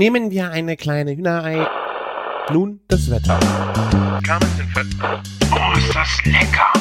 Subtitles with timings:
[0.00, 1.66] Nehmen wir eine kleine Hühnerei.
[2.50, 3.38] Nun das Wetter.
[5.52, 6.72] Oh, ist das lecker!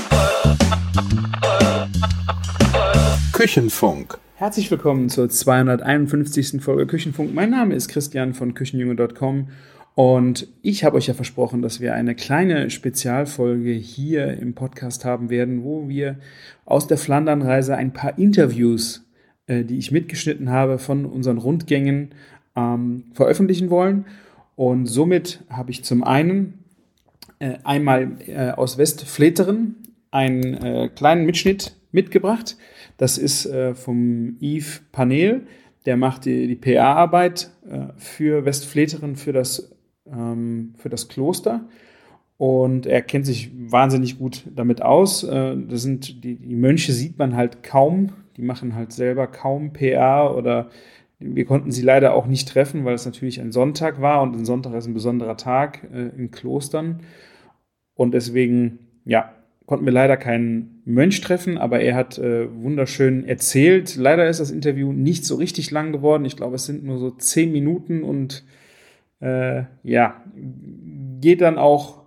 [3.33, 4.17] Küchenfunk.
[4.35, 6.61] Herzlich willkommen zur 251.
[6.61, 7.33] Folge Küchenfunk.
[7.33, 9.49] Mein Name ist Christian von Küchenjunge.com
[9.95, 15.29] und ich habe euch ja versprochen, dass wir eine kleine Spezialfolge hier im Podcast haben
[15.29, 16.19] werden, wo wir
[16.63, 19.05] aus der Flandernreise ein paar Interviews,
[19.47, 22.11] äh, die ich mitgeschnitten habe, von unseren Rundgängen
[22.59, 24.05] ähm, veröffentlichen wollen.
[24.55, 26.65] Und somit habe ich zum einen
[27.39, 29.75] äh, einmal äh, aus Westfleteren
[30.11, 32.57] einen äh, kleinen Mitschnitt mitgebracht.
[32.97, 35.47] Das ist äh, vom Yves Panel.
[35.85, 39.71] Der macht die, die PA-Arbeit äh, für Westfleteren, für das,
[40.11, 41.67] ähm, für das Kloster.
[42.37, 45.23] Und er kennt sich wahnsinnig gut damit aus.
[45.23, 48.13] Äh, das sind, die, die Mönche sieht man halt kaum.
[48.37, 50.69] Die machen halt selber kaum PA oder
[51.19, 54.45] wir konnten sie leider auch nicht treffen, weil es natürlich ein Sonntag war und ein
[54.45, 57.01] Sonntag ist ein besonderer Tag äh, in Klostern.
[57.93, 59.33] Und deswegen, ja,
[59.65, 63.97] konnten wir leider keinen Mönch treffen, aber er hat äh, wunderschön erzählt.
[63.97, 66.25] Leider ist das Interview nicht so richtig lang geworden.
[66.25, 68.45] Ich glaube, es sind nur so zehn Minuten und
[69.19, 70.23] äh, ja,
[71.19, 71.99] geht dann auch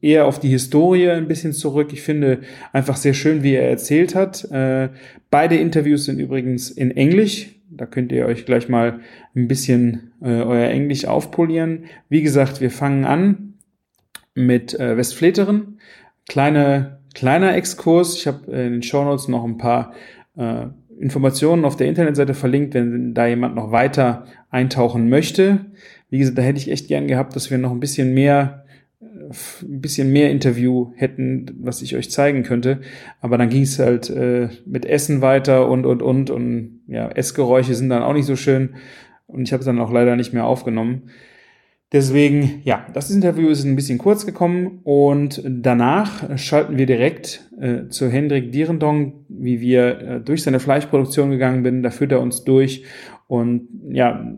[0.00, 1.92] eher auf die Historie ein bisschen zurück.
[1.92, 2.40] Ich finde
[2.72, 4.44] einfach sehr schön, wie er erzählt hat.
[4.50, 4.90] Äh,
[5.30, 7.55] beide Interviews sind übrigens in Englisch.
[7.76, 9.00] Da könnt ihr euch gleich mal
[9.34, 11.84] ein bisschen äh, euer Englisch aufpolieren.
[12.08, 13.54] Wie gesagt, wir fangen an
[14.34, 15.78] mit äh, Westfleteren.
[16.28, 18.16] Kleine, kleiner Exkurs.
[18.16, 19.92] Ich habe in den Show Notes noch ein paar
[20.36, 20.66] äh,
[20.98, 25.66] Informationen auf der Internetseite verlinkt, wenn da jemand noch weiter eintauchen möchte.
[26.08, 28.65] Wie gesagt, da hätte ich echt gern gehabt, dass wir noch ein bisschen mehr
[29.62, 32.80] ein bisschen mehr Interview hätten, was ich euch zeigen könnte.
[33.20, 37.74] Aber dann ging es halt äh, mit Essen weiter und und und und ja, Essgeräusche
[37.74, 38.76] sind dann auch nicht so schön
[39.26, 41.10] und ich habe es dann auch leider nicht mehr aufgenommen.
[41.92, 47.88] Deswegen, ja, das Interview ist ein bisschen kurz gekommen und danach schalten wir direkt äh,
[47.88, 51.84] zu Hendrik Dierendong, wie wir äh, durch seine Fleischproduktion gegangen sind.
[51.84, 52.84] Da führt er uns durch
[53.28, 54.36] und ja,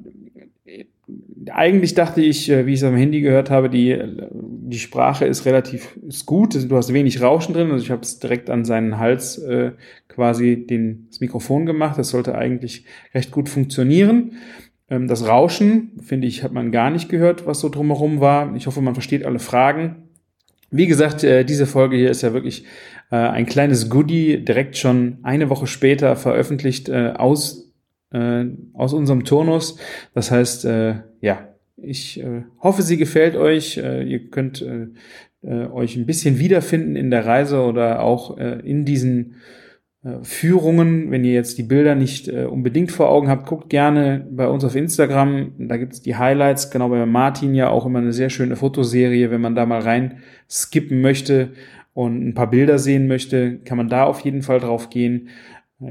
[1.52, 3.98] eigentlich dachte ich, äh, wie ich es am Handy gehört habe, die,
[4.32, 6.54] die Sprache ist relativ ist gut.
[6.54, 7.70] Du hast wenig Rauschen drin.
[7.70, 9.72] Also ich habe es direkt an seinen Hals äh,
[10.08, 11.98] quasi den, das Mikrofon gemacht.
[11.98, 14.32] Das sollte eigentlich recht gut funktionieren.
[14.90, 18.54] Ähm, das Rauschen, finde ich, hat man gar nicht gehört, was so drumherum war.
[18.56, 20.08] Ich hoffe, man versteht alle Fragen.
[20.70, 22.64] Wie gesagt, äh, diese Folge hier ist ja wirklich
[23.10, 27.67] äh, ein kleines Goodie, direkt schon eine Woche später veröffentlicht äh, aus
[28.10, 29.78] äh, aus unserem Turnus.
[30.14, 33.78] Das heißt, äh, ja, ich äh, hoffe, sie gefällt euch.
[33.78, 34.88] Äh, ihr könnt äh,
[35.42, 39.36] äh, euch ein bisschen wiederfinden in der Reise oder auch äh, in diesen
[40.02, 41.10] äh, Führungen.
[41.10, 44.64] Wenn ihr jetzt die Bilder nicht äh, unbedingt vor Augen habt, guckt gerne bei uns
[44.64, 45.52] auf Instagram.
[45.58, 49.30] Da gibt's die Highlights, genau bei Martin ja auch immer eine sehr schöne Fotoserie.
[49.30, 50.18] Wenn man da mal rein
[50.50, 51.50] skippen möchte
[51.94, 55.28] und ein paar Bilder sehen möchte, kann man da auf jeden Fall drauf gehen.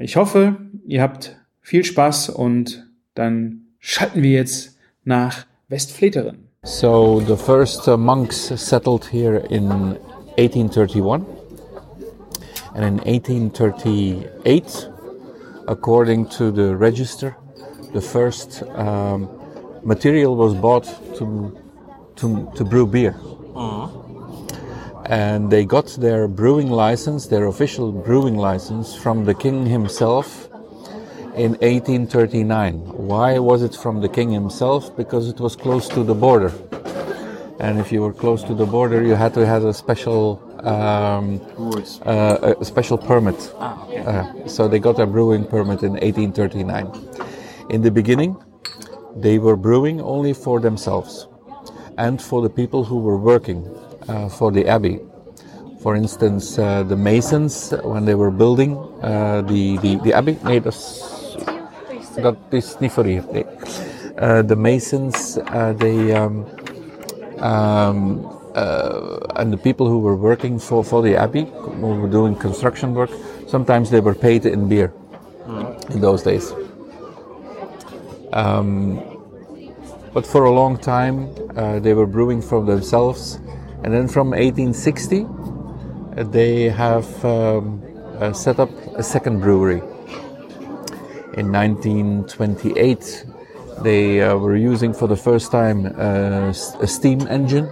[0.01, 1.36] Ich hoffe, ihr habt
[1.67, 6.47] viel Spaß und dann schalten wir jetzt nach Westvleteren.
[6.63, 9.97] So the first uh, monks settled here in
[10.37, 11.25] 1831
[12.73, 14.89] and in 1838
[15.67, 17.35] according to the register
[17.93, 19.27] the first um,
[19.83, 21.51] material was bought to
[22.15, 23.13] to, to brew beer.
[25.09, 30.46] And they got their brewing license their official brewing license from the king himself
[31.37, 32.79] in 1839.
[33.13, 34.95] Why was it from the king himself?
[34.97, 36.51] Because it was close to the border.
[37.59, 41.39] And if you were close to the border, you had to have a special um,
[42.05, 43.53] uh, a special permit.
[43.57, 43.99] Ah, okay.
[43.99, 46.91] Uh, so they got a brewing permit in 1839.
[47.69, 48.35] In the beginning,
[49.15, 51.27] they were brewing only for themselves
[51.97, 53.65] and for the people who were working
[54.07, 54.99] uh, for the abbey.
[55.81, 60.65] For instance, uh, the masons, when they were building uh, the, the, the abbey, made
[60.65, 61.16] is,
[62.21, 63.23] dat is niet voor hier.
[63.31, 63.45] Nee.
[64.21, 66.45] Uh, the masons, uh, they, um,
[67.39, 68.25] um,
[68.55, 71.45] uh, and the people who were working for, for the abbey,
[71.79, 73.11] who were doing construction work,
[73.45, 74.91] sometimes they were paid in beer
[75.89, 76.53] in those days.
[78.33, 78.99] Um,
[80.13, 83.39] but for a long time, uh, they were brewing for themselves.
[83.83, 85.25] And then from 1860,
[86.17, 87.83] uh, they have um,
[88.19, 89.81] uh, set up a second brewery.
[91.37, 93.25] In 1928,
[93.83, 97.67] they uh, were using for the first time uh, s- a steam engine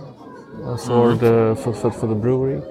[0.64, 2.62] uh, for the for, for, for the brewery,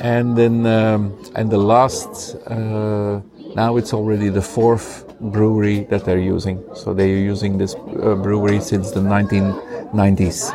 [0.00, 3.20] and then um, and the last uh,
[3.54, 6.58] now it's already the fourth brewery that they're using.
[6.74, 10.50] So they're using this uh, brewery since the 1990s.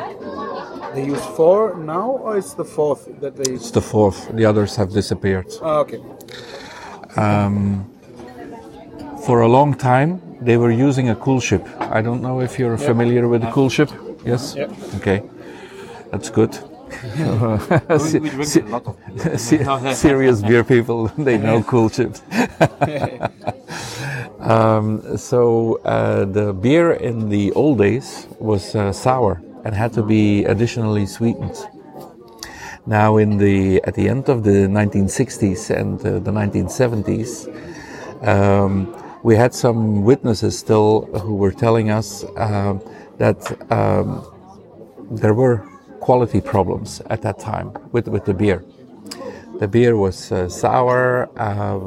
[0.94, 3.52] They use four now, or it's the fourth that they?
[3.54, 4.28] It's the fourth.
[4.36, 5.46] The others have disappeared.
[5.62, 6.00] Oh, okay.
[9.30, 11.64] For a long time, they were using a cool ship.
[11.78, 13.88] I don't know if you're familiar with the cool ship.
[14.26, 14.56] Yes.
[14.56, 14.70] Yep.
[14.96, 15.22] Okay,
[16.10, 16.50] that's good.
[18.12, 19.40] We, we drink a lot of.
[19.40, 22.22] Se- serious beer people, they know cool ships.
[24.40, 30.02] um, so uh, the beer in the old days was uh, sour and had to
[30.02, 31.56] be additionally sweetened.
[32.84, 37.46] Now, in the at the end of the 1960s and uh, the 1970s,
[38.26, 42.82] um, we had some witnesses still who were telling us um,
[43.18, 43.40] that
[43.70, 44.24] um,
[45.10, 45.58] there were
[46.00, 48.64] quality problems at that time with, with the beer.
[49.58, 51.80] The beer was uh, sour, uh,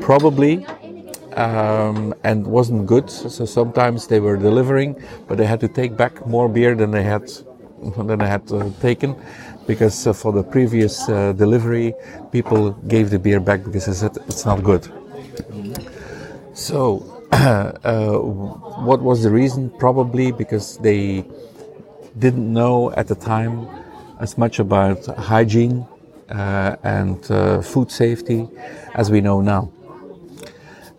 [0.00, 0.64] probably,
[1.34, 3.10] um, and wasn't good.
[3.10, 7.02] So sometimes they were delivering, but they had to take back more beer than they
[7.02, 7.28] had
[7.96, 9.14] than they had uh, taken,
[9.66, 11.92] because uh, for the previous uh, delivery,
[12.32, 14.88] people gave the beer back because they said it's not good.
[16.56, 19.68] So, uh, what was the reason?
[19.78, 21.22] Probably because they
[22.18, 23.68] didn't know at the time
[24.20, 25.86] as much about hygiene
[26.30, 28.48] uh, and uh, food safety
[28.94, 29.70] as we know now.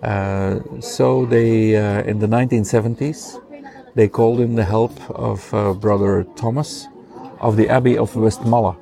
[0.03, 3.41] Uh, so they, uh, in the 1970s,
[3.95, 6.85] they called in the help of uh, Brother Thomas
[7.39, 8.77] of the Abbey of Westmalle,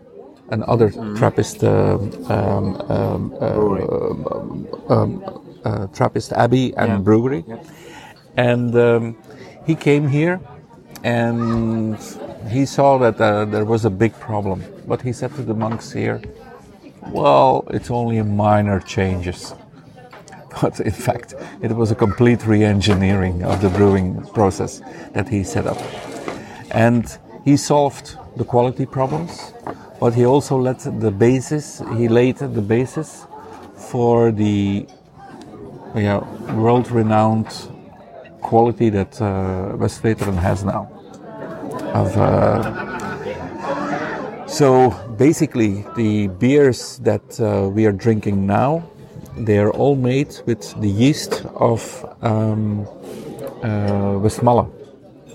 [0.50, 2.82] an other Trappist um, um,
[4.90, 7.44] um, uh, Trappist abbey and brewery.
[8.38, 9.18] And um,
[9.66, 10.40] he came here
[11.04, 11.98] and
[12.50, 14.64] he saw that uh, there was a big problem.
[14.88, 16.22] But he said to the monks here,
[17.08, 19.54] well, it's only minor changes.
[20.62, 25.44] But in fact, it was a complete re engineering of the brewing process that he
[25.44, 25.78] set up.
[26.72, 27.06] And
[27.44, 29.54] he solved the quality problems,
[30.00, 33.28] but he also let the basis, he laid the basis
[33.76, 34.88] for the
[35.96, 36.20] yeah,
[36.54, 37.48] world renowned
[38.42, 40.90] quality that uh, Westvleteren has now.
[41.94, 42.98] Of, uh,
[44.48, 48.84] so basically, the beers that uh, we are drinking now,
[49.38, 52.88] they are all made with the yeast of um,
[53.64, 54.70] uh, Westmalle.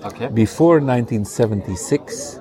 [0.05, 0.29] Okay.
[0.29, 2.41] Before 1976,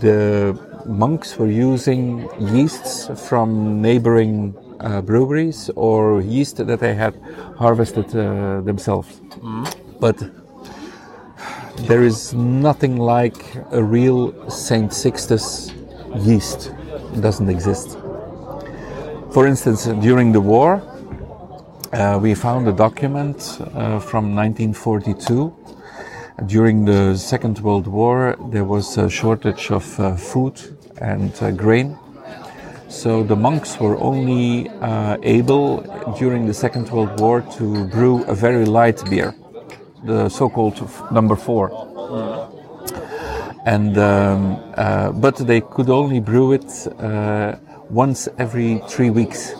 [0.00, 7.14] the monks were using yeasts from neighboring uh, breweries or yeast that they had
[7.56, 9.20] harvested uh, themselves.
[10.00, 10.16] But
[11.86, 14.92] there is nothing like a real St.
[14.92, 15.72] Sixtus
[16.16, 16.72] yeast.
[17.14, 17.98] It doesn't exist.
[19.32, 20.82] For instance, during the war,
[21.92, 25.54] uh, we found a document uh, from 1942.
[26.46, 30.60] During the Second World War, there was a shortage of uh, food
[31.00, 31.96] and uh, grain.
[32.88, 35.82] So the monks were only uh, able
[36.18, 39.34] during the Second World War to brew a very light beer,
[40.04, 41.70] the so-called f- number four.
[43.66, 47.56] And um, uh, but they could only brew it uh,
[47.90, 49.52] once every three weeks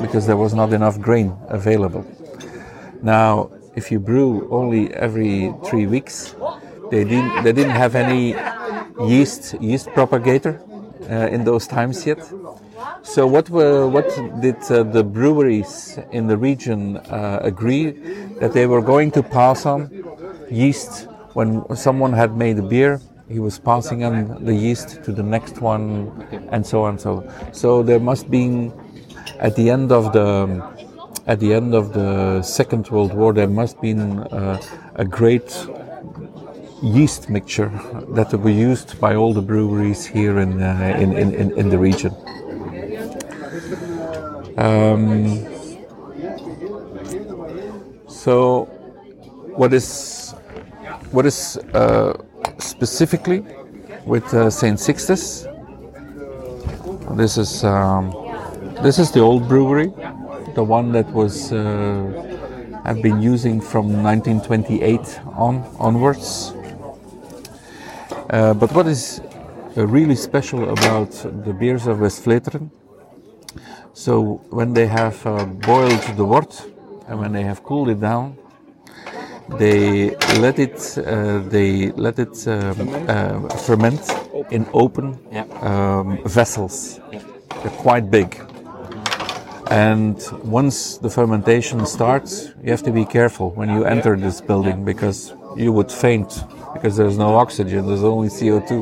[0.00, 2.06] because there was not enough grain available.
[3.02, 6.36] Now, if you brew only every three weeks,
[6.90, 8.36] they didn't they didn't have any
[9.08, 10.62] yeast yeast propagator
[11.10, 12.20] uh, in those times yet.
[13.02, 14.08] So what were, what
[14.40, 17.90] did uh, the breweries in the region uh, agree
[18.40, 19.90] that they were going to pass on
[20.50, 23.00] yeast when someone had made a beer?
[23.28, 26.90] He was passing on the yeast to the next one, and so on.
[26.90, 28.70] And so so there must be
[29.38, 30.62] at the end of the
[31.26, 34.58] at the end of the Second World War there must be uh,
[34.94, 35.50] a great
[36.82, 37.72] yeast mixture
[38.10, 42.14] that were used by all the breweries here in uh, in, in, in the region.
[44.56, 45.46] Um,
[48.08, 48.64] so,
[49.54, 50.32] what is
[51.12, 52.14] what is uh,
[52.58, 53.44] specifically
[54.06, 55.46] with uh, Saint Sixtus?
[57.12, 58.12] This is um,
[58.82, 59.92] this is the old brewery,
[60.54, 66.54] the one that was uh, I've been using from 1928 on onwards.
[68.30, 69.20] Uh, but what is
[69.76, 71.10] uh, really special about
[71.44, 72.70] the beers of Westvleteren?
[73.96, 76.62] So when they have uh, boiled the wort
[77.08, 78.36] and when they have cooled it down,
[79.58, 84.02] they let it uh, they let it um, uh, ferment
[84.50, 85.44] in open Yeah.
[85.62, 87.00] um, vessels.
[87.62, 88.36] They're quite big.
[89.70, 94.84] And once the fermentation starts, you have to be careful when you enter this building
[94.84, 98.72] because you would faint because there's no oxygen, there's only CO2.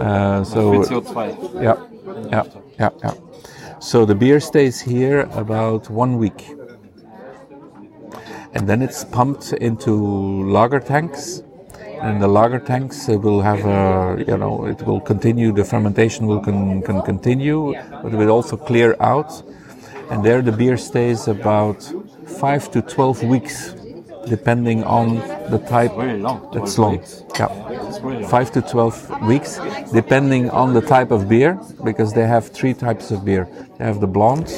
[0.00, 1.62] Uh, so CO2.
[1.62, 1.76] yeah,
[2.30, 2.44] yeah,
[2.78, 3.27] yeah, yeah.
[3.80, 6.50] So the beer stays here about one week,
[8.52, 9.92] and then it's pumped into
[10.50, 11.42] lager tanks.
[12.00, 15.52] And the lager tanks will have a, you know, it will continue.
[15.52, 19.42] The fermentation will con- can continue, but it will also clear out.
[20.10, 21.82] And there, the beer stays about
[22.40, 23.74] five to twelve weeks,
[24.28, 25.16] depending on
[25.50, 25.92] the type.
[25.96, 26.48] Really long.
[26.52, 26.92] It's long.
[26.92, 27.22] weeks.
[27.38, 27.48] Yeah
[27.88, 28.30] It's really long.
[28.30, 29.60] five to 12 weeks,
[29.92, 33.48] depending on the type of beer, because they have three types of beer.
[33.78, 34.56] They have the blondes,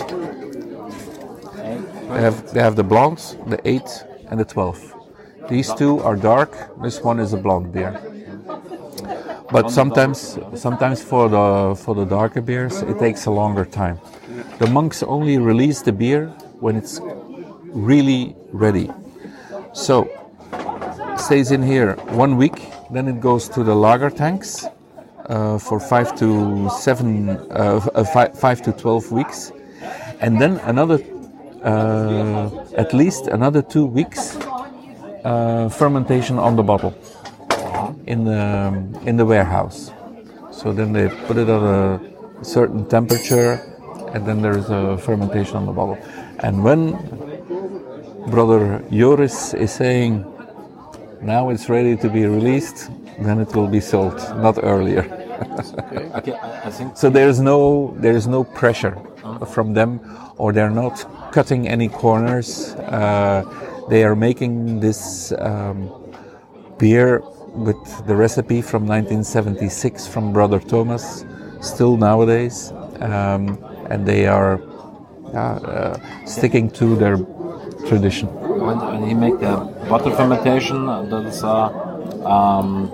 [2.14, 3.82] they have, they have the blondes, the 8,
[4.30, 4.94] and the 12.
[5.48, 8.00] These two are dark, this one is a blonde beer.
[9.50, 13.98] But sometimes, sometimes for the for the darker beers, it takes a longer time.
[14.58, 16.28] The monks only release the beer
[16.60, 17.00] when it's
[17.72, 18.90] really ready.
[19.72, 20.08] So
[21.16, 24.66] stays in here one week, then it goes to the lager tanks
[25.26, 29.52] uh, for five to seven, uh, uh, five, five to twelve weeks,
[30.20, 30.98] and then another,
[31.62, 34.36] uh, at least another two weeks
[35.24, 36.94] uh, fermentation on the bottle
[38.06, 39.92] in the in the warehouse.
[40.50, 42.00] So then they put it at a
[42.42, 43.60] certain temperature,
[44.12, 45.98] and then there is a fermentation on the bottle.
[46.40, 46.98] And when
[48.30, 50.24] brother Joris is saying
[51.20, 55.04] now it's ready to be released, then it will be sold, not earlier.
[56.14, 58.96] Okay, I, I think So there is no there is no pressure
[59.48, 60.00] from them,
[60.36, 62.74] or they're not cutting any corners.
[62.74, 63.42] Uh,
[63.88, 65.90] they are making this um,
[66.78, 67.22] beer
[67.54, 71.24] with the recipe from 1976 from Brother Thomas,
[71.60, 73.58] still nowadays, um,
[73.90, 74.60] and they are
[75.34, 77.16] uh, uh, sticking to their
[77.88, 78.28] tradition.
[78.28, 79.56] when, when he make the
[79.88, 81.66] bottle fermentation, that is, uh,
[82.24, 82.90] um,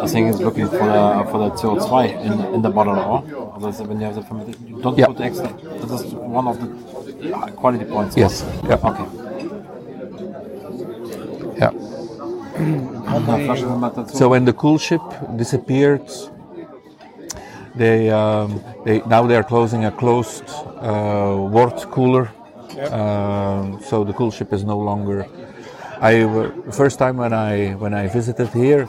[0.00, 3.80] I think it's looking for the for the CO2 in, in the bottle, or that's
[3.80, 5.06] when you have the fermentation, you don't Yeah.
[5.06, 5.48] put extra.
[5.80, 6.68] This is one of the
[7.36, 8.16] uh, quality points.
[8.16, 8.44] Yes.
[8.68, 8.88] Yeah.
[8.88, 9.06] Okay.
[11.62, 11.70] Yeah.
[13.06, 14.14] Eine Flasche Fermentation.
[14.14, 15.02] So when the cool ship
[15.36, 16.08] disappeared,
[17.74, 20.44] they um, they now they are closing a closed
[20.80, 22.30] uh, wort cooler.
[22.78, 25.26] Um, so the cool ship is no longer.
[26.00, 26.24] I
[26.72, 28.88] first time when I when I visited here,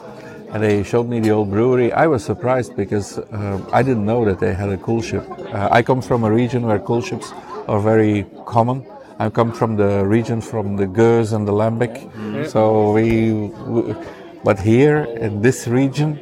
[0.51, 4.23] and they showed me the old brewery, I was surprised because uh, I didn't know
[4.25, 5.25] that they had a cool ship.
[5.29, 7.33] Uh, I come from a region where cool ships
[7.67, 8.85] are very common.
[9.19, 11.95] I come from the region from the Geuze and the Lambic,
[12.49, 13.33] so we,
[13.67, 13.95] we.
[14.43, 16.17] But here in this region,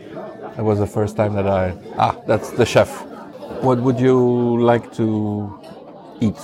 [0.58, 2.90] it was the first time that I ah that's the chef.
[3.62, 5.60] What would you like to
[6.20, 6.40] eat?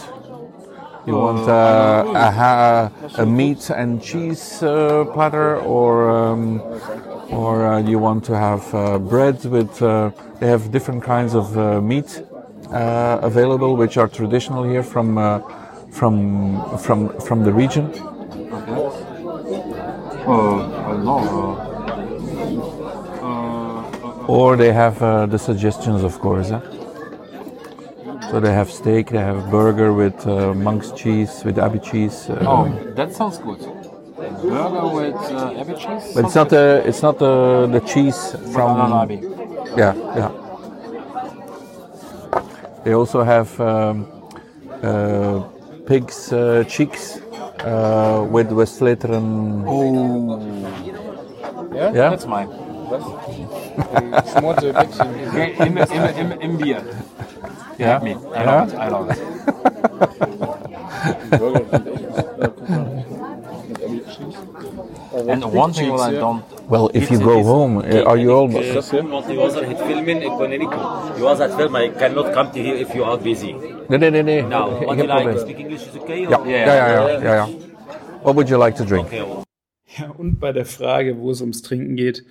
[1.08, 6.62] You want uh, a, ha- a meat and cheese uh, platter, or um,
[7.30, 9.82] or uh, you want to have uh, bread with?
[9.82, 12.24] Uh, they have different kinds of uh, meat
[12.72, 15.40] uh, available, which are traditional here from uh,
[15.92, 17.86] from from from the region.
[17.88, 18.04] Okay.
[20.28, 20.58] Uh,
[20.92, 21.22] I know.
[23.22, 26.52] Uh, uh, Or they have uh, the suggestions, of course.
[26.52, 26.60] eh?
[28.32, 32.30] So they have steak, they have burger with uh, monk's cheese, with abbey cheese.
[32.30, 33.60] Uh, oh, that sounds good.
[34.42, 36.14] Burger with uh, abbey cheese.
[36.14, 39.22] But it's not the it's not the the cheese from abbey.
[39.78, 40.32] yeah yeah.
[42.84, 44.08] They also have um,
[44.84, 45.40] uh,
[45.86, 47.20] pigs uh, cheeks
[47.64, 49.64] uh, with Westvleteren.
[49.68, 50.40] Oh,
[51.78, 52.50] Yeah, that's mine.
[54.32, 55.08] Schmorte Bäckchen.
[55.60, 56.82] Im, im, im, Im Bier.
[57.80, 58.14] Yeah, Me.
[58.14, 58.52] I yeah.
[58.52, 58.76] love it.
[58.76, 59.20] I love it.
[65.30, 66.44] And one thing I don't.
[66.70, 68.48] Well, if you go home, uh, are you all?
[68.48, 68.76] Die
[71.24, 73.56] was het filmen, I cannot come to here if you are busy.
[73.90, 74.42] Nee, nee, nee, nee.
[74.42, 75.40] Now, what you like?
[75.40, 76.22] Speak English is okay?
[76.22, 77.48] Ja, ja, ja, ja, ja, ja.
[78.22, 79.08] What would you like to drink?
[79.08, 79.24] Okay.
[79.98, 82.26] Ja, und bei der Frage, wo es ums Trinken geht,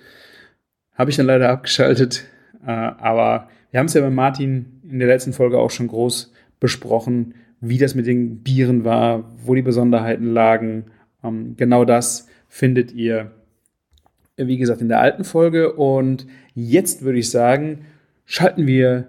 [0.93, 2.25] habe ich dann leider abgeschaltet.
[2.65, 6.31] Äh, aber wir haben es ja bei Martin in der letzten Folge auch schon groß
[6.59, 10.85] besprochen, wie das mit den Bieren war, wo die Besonderheiten lagen.
[11.23, 13.31] Ähm, genau das findet ihr,
[14.35, 15.73] wie gesagt, in der alten Folge.
[15.73, 17.85] Und jetzt würde ich sagen,
[18.25, 19.07] schalten wir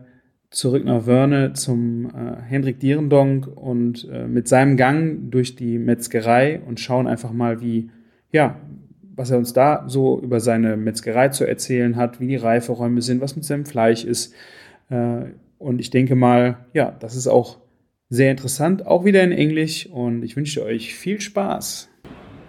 [0.50, 6.60] zurück nach Wörne zum äh, Hendrik Dierendonk und äh, mit seinem Gang durch die Metzgerei
[6.66, 7.90] und schauen einfach mal, wie,
[8.32, 8.56] ja,
[9.14, 13.20] was er uns da so über seine Metzgerei zu erzählen hat, wie die Reiferäume sind,
[13.20, 14.32] was mit seinem Fleisch ist.
[14.88, 15.24] Äh,
[15.58, 17.58] und ich denke mal, ja, das ist auch
[18.10, 21.90] Sehr interessant, auch wieder in Englisch und ich wünsche euch viel Spaß.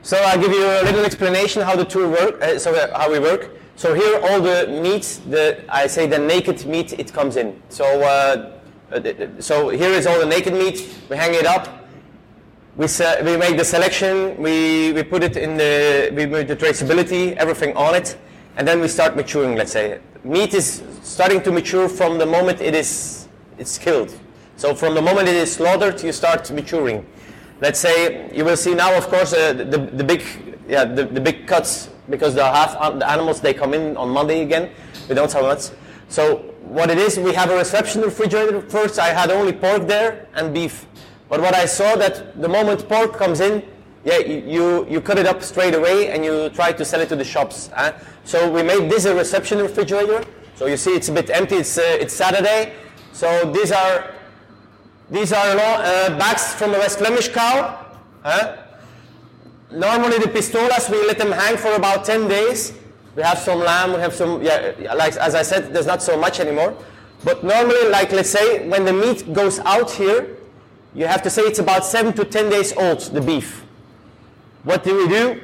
[0.01, 3.11] So I'll give you a little explanation how the tour work, uh, so uh, how
[3.11, 3.49] we work.
[3.75, 7.55] So here all the meat, the I say the naked meat, it comes in.
[7.67, 8.51] So uh,
[8.89, 9.01] uh,
[9.39, 10.81] so here is all the naked meat.
[11.09, 11.67] We hang it up.
[12.77, 12.87] We
[13.25, 14.37] we make the selection.
[14.37, 18.17] We we put it in the we make the traceability, everything on it,
[18.55, 19.57] and then we start maturing.
[19.57, 24.17] Let's say meat is starting to mature from the moment it is it's killed.
[24.55, 27.05] So from the moment it is slaughtered, you start maturing.
[27.61, 30.23] Let's say you will see now, of course, uh, the, the big,
[30.67, 34.41] yeah, the, the big cuts because the half the animals they come in on Monday
[34.41, 34.71] again.
[35.07, 35.69] We don't have much.
[36.07, 38.61] So what it is, we have a reception refrigerator.
[38.61, 40.85] First, I had only pork there and beef.
[41.29, 43.63] But what I saw that the moment pork comes in,
[44.03, 47.15] yeah, you, you, cut it up straight away and you try to sell it to
[47.15, 47.69] the shops.
[47.75, 47.91] eh?
[48.23, 50.23] So we made this a reception refrigerator.
[50.55, 51.55] So you see, it's a bit empty.
[51.55, 52.73] It's uh, it's Saturday.
[53.11, 54.13] So these are
[55.09, 57.85] these are uh, bags from a West Flemish cow.
[58.23, 58.57] huh?
[59.71, 62.73] Normally the pistolas, we let them hang for about 10 days.
[63.15, 66.17] We have some lamb, we have some, yeah, like as I said, there's not so
[66.17, 66.75] much anymore.
[67.23, 70.37] But normally, like let's say, when the meat goes out here,
[70.93, 73.65] you have to say it's about 7 to 10 days old, the beef.
[74.63, 75.41] What do we do?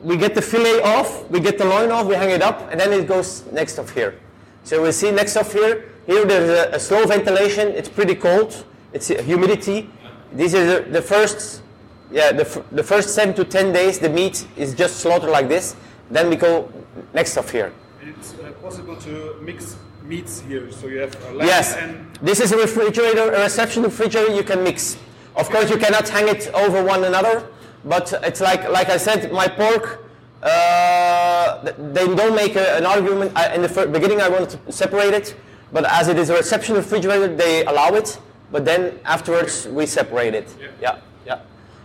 [0.00, 2.80] We get the fillet off, we get the loin off, we hang it up, and
[2.80, 4.18] then it goes next off here.
[4.64, 8.64] So we see next off here, here there's a, a slow ventilation, it's pretty cold,
[8.92, 9.88] it's a humidity.
[10.32, 11.62] These are the, the first,
[12.10, 15.76] yeah, the, the first seven to ten days, the meat is just slaughtered like this.
[16.10, 16.70] Then we go
[17.14, 17.72] next off here.
[18.02, 21.76] It's uh, possible to mix meats here, so you have Yes,
[22.20, 24.98] this is a refrigerator, a reception refrigerator you can mix.
[25.36, 27.46] Of course, you cannot hang it over one another,
[27.84, 30.04] but it's like, like I said, my pork,
[30.42, 33.32] uh, they don't make a, an argument.
[33.34, 35.36] I, in the beginning, I wanted to separate it,
[35.72, 38.18] but as it is a reception refrigerator, they allow it,
[38.50, 40.54] but then afterwards, we separate it.
[40.80, 41.40] Yeah, yeah.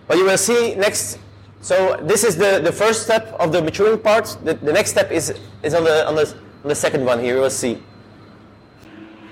[0.08, 1.20] But you will see next.
[1.62, 4.38] So this is the, the first step of the maturing part.
[4.44, 6.25] The, the next step is, is on, the, on, the,
[6.63, 7.36] on the second one here.
[7.36, 7.82] You will see.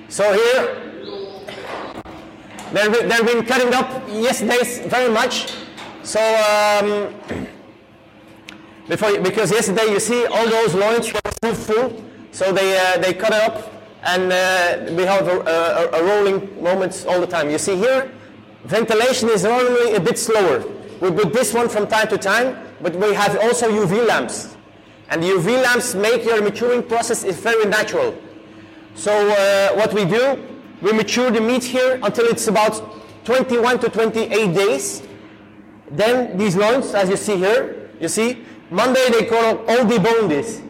[0.09, 0.91] So here,
[2.71, 5.53] they've been, they've been cutting up yesterday very much.
[6.05, 7.15] So um,
[8.87, 12.03] before, because yesterday you see all those loins were full, full.
[12.31, 16.61] So they uh, they cut it up, and uh, we have a, a, a rolling
[16.61, 17.49] moments all the time.
[17.49, 18.11] You see here,
[18.65, 20.63] ventilation is normally a bit slower.
[21.01, 24.55] We put this one from time to time, but we have also UV lamps,
[25.09, 28.15] and the UV lamps make your maturing process is very natural.
[28.93, 30.37] So uh, what we do,
[30.83, 35.01] we mature the meat here until it's about 21 to 28 days.
[35.91, 40.61] Then these loins, as you see here, you see, Monday they call all debone this.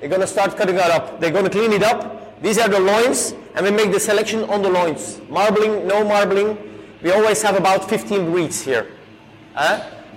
[0.00, 1.20] They're gonna start cutting that up.
[1.20, 2.40] They're gonna clean it up.
[2.42, 5.20] These are the loins, and we make the selection on the loins.
[5.28, 6.58] Marbling, no marbling.
[7.02, 8.88] We always have about 15 breeds here.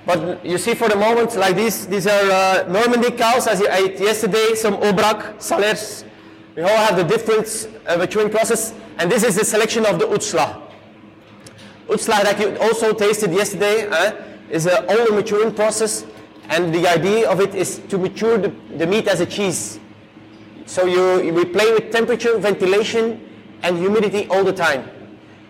[0.06, 3.68] But you see for the moment, like these, these are uh, Normandy cows, as you
[3.70, 6.06] ate yesterday, some Aubrac, Salers.
[6.56, 10.06] We all have the different uh, maturing process, and this is the selection of the
[10.06, 10.62] Utsla.
[11.88, 13.88] Utsla that you also tasted yesterday
[14.50, 16.06] is an older maturing process,
[16.50, 19.80] and the idea of it is to mature the, the meat as a cheese.
[20.66, 23.24] So you, we play with temperature, ventilation,
[23.64, 24.90] and humidity all the time.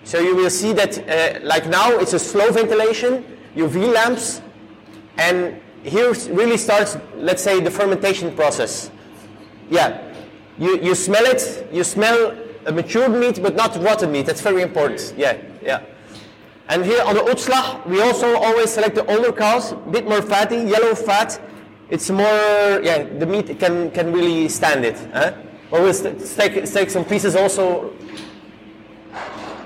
[0.03, 4.41] So you will see that, uh, like now, it's a slow ventilation, UV lamps,
[5.17, 8.91] and here really starts, let's say, the fermentation process.
[9.69, 10.13] Yeah,
[10.57, 14.25] you, you smell it, you smell a matured meat, but not rotten meat.
[14.25, 15.13] That's very important.
[15.17, 15.83] Yeah, yeah.
[16.69, 20.21] And here on the Utslag, we also always select the older cows, a bit more
[20.21, 21.39] fatty, yellow fat.
[21.89, 24.97] It's more, yeah, the meat can, can really stand it.
[25.13, 25.31] Huh?
[25.71, 27.93] But we'll st- take, take some pieces also.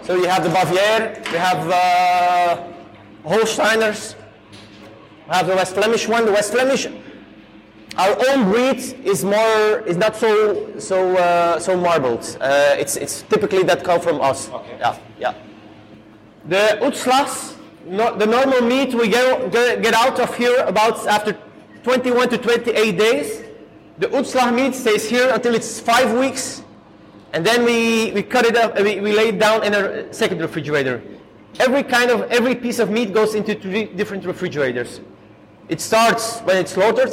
[0.04, 2.68] So you have the Bavière, we have uh,
[3.28, 4.16] Holsteiners,
[5.28, 6.26] we have the West Flemish one.
[6.26, 6.88] The West Flemish,
[7.98, 12.38] our own breed is more, is not so so uh, so marbled.
[12.42, 14.50] Uh, it's it's typically that come from us.
[14.50, 14.78] Okay.
[14.80, 15.34] Yeah, yeah.
[16.46, 21.38] The Utslags, no, the normal meat we get, get out of here about after
[21.84, 23.44] 21 to 28 days.
[24.00, 26.64] The Utslag meat stays here until it's five weeks,
[27.34, 30.42] and then we, we cut it up, we, we lay it down in a second
[30.42, 31.04] refrigerator.
[31.60, 35.00] Every kind of, every piece of meat goes into three different refrigerators.
[35.70, 37.12] It starts when it's slaughtered,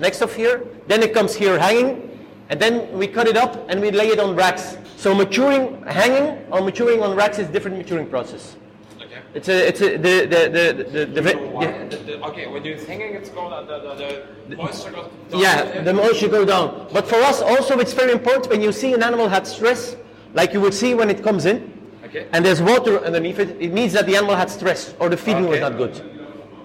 [0.00, 3.80] next of here, then it comes here hanging, and then we cut it up and
[3.80, 4.76] we lay it on racks.
[4.96, 8.56] So maturing, hanging or maturing on racks is different maturing process.
[9.36, 9.38] Okay.
[9.38, 13.14] It's a, it's a, the, the, the, the, the, the the- okay, when you're hanging,
[13.14, 15.40] it's going, the, the, the moisture goes down.
[15.40, 16.88] yeah, the moisture go down.
[16.92, 19.96] But for us also it's very important when you see an animal had stress,
[20.34, 21.56] like you would see when it comes in.
[22.04, 22.20] Okay.
[22.20, 22.28] Okay.
[22.32, 23.56] And there's water underneath it.
[23.60, 26.00] It means that the animal had stress or the feeding was not good.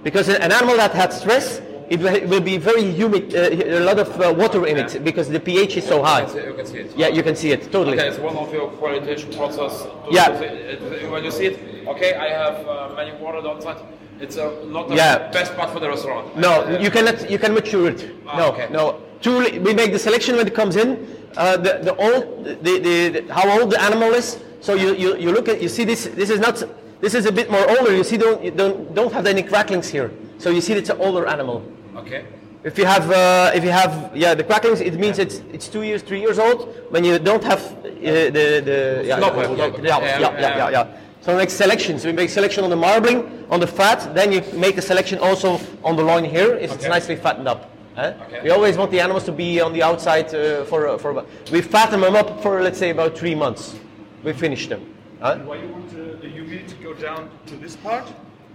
[0.04, 4.10] Because an animal that had stress, it will- be very humid, uh, a lot of
[4.22, 6.22] uh, water in it because the pH is so high.
[6.22, 6.92] You can see it.
[6.96, 7.98] Yeah, you can see it totally.
[7.98, 9.88] Okay, it's one of your qualification process.
[10.12, 10.38] Yeah.
[10.40, 11.10] see it.
[11.12, 11.58] when you see it,
[11.92, 13.78] okay, I have uh, many water outside.
[14.20, 15.32] It's uh, not the Yeah.
[15.32, 16.36] best part for the restaurant.
[16.36, 17.30] No, you cannot.
[17.30, 18.00] You can mature it.
[18.26, 18.68] no, okay.
[18.72, 18.84] no.
[19.22, 20.90] Too, we make the selection when it comes in.
[21.38, 24.40] Uh, the the old, the, the, the how old the animal is.
[24.62, 26.06] So you, you, you look at you see this.
[26.08, 26.64] This is not.
[27.02, 27.96] This is a bit more older.
[27.96, 30.12] You see don't you don't don't have any cracklings here.
[30.38, 31.64] So you see it's an older animal.
[31.96, 32.26] Okay.
[32.64, 35.84] If you have uh, if you have yeah the cracklings, it means it's it's two
[35.84, 36.68] years, three years old.
[36.90, 37.82] When you don't have uh,
[38.36, 40.88] the the yeah, yeah, yeah, Yeah, yeah, yeah, yeah, yeah.
[41.30, 42.06] So we make selections.
[42.06, 44.16] We make selection on the marbling, on the fat.
[44.16, 46.56] Then you make a selection also on the loin here.
[46.56, 47.70] If it's nicely fattened up.
[47.98, 48.14] eh?
[48.26, 48.42] Okay.
[48.42, 51.12] We always want the animals to be on the outside uh, for uh, for.
[51.12, 53.76] about- We fatten them up for let's say about three months.
[54.24, 54.82] We finish them.
[55.22, 55.38] huh?
[55.46, 58.08] Why you want uh, the humidity to go down to this part?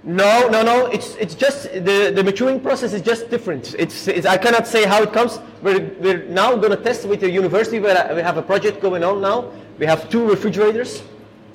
[0.02, 0.86] No, no, no.
[0.86, 1.58] It's it's just
[1.88, 3.76] the, the maturing process is just different.
[3.78, 5.38] It's, it's I cannot say how it comes.
[5.62, 7.78] We're, we're now going to test with the university.
[7.78, 9.52] Where we have a project going on now.
[9.78, 11.02] We have two refrigerators,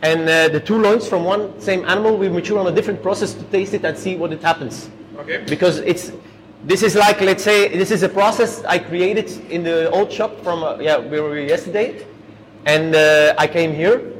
[0.01, 2.17] and uh, the two loins from one same animal.
[2.17, 4.89] We mature on a different process to taste it and see what it happens.
[5.17, 5.43] Okay.
[5.47, 6.11] Because it's
[6.63, 10.41] this is like let's say this is a process I created in the old shop
[10.43, 12.05] from uh, yeah we were yesterday,
[12.65, 14.13] and uh, I came here,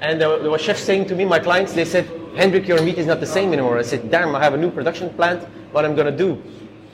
[0.00, 3.06] and there was chef saying to me, my clients, they said, Hendrik, your meat is
[3.06, 3.78] not the same anymore.
[3.78, 5.42] I said, damn, I have a new production plant.
[5.72, 6.42] What I'm gonna do?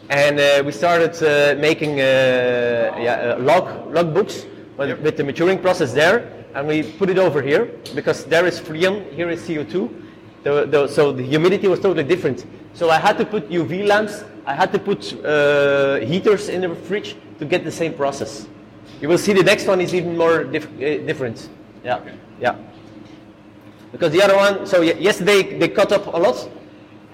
[0.08, 5.24] And uh, we started uh, making uh, yeah, uh, log log books with, with the
[5.24, 9.42] maturing process there, and we put it over here because there is freon, here is
[9.42, 10.02] CO2.
[10.42, 12.44] The, the, so the humidity was totally different.
[12.74, 14.24] So I had to put UV lamps.
[14.44, 18.48] I had to put uh, heaters in the fridge to get the same process.
[19.00, 21.48] You will see the next one is even more dif- uh, different.
[21.84, 22.00] Yeah,
[22.40, 22.56] yeah.
[23.92, 26.48] Because the other one, so ye- yesterday they cut up a lot,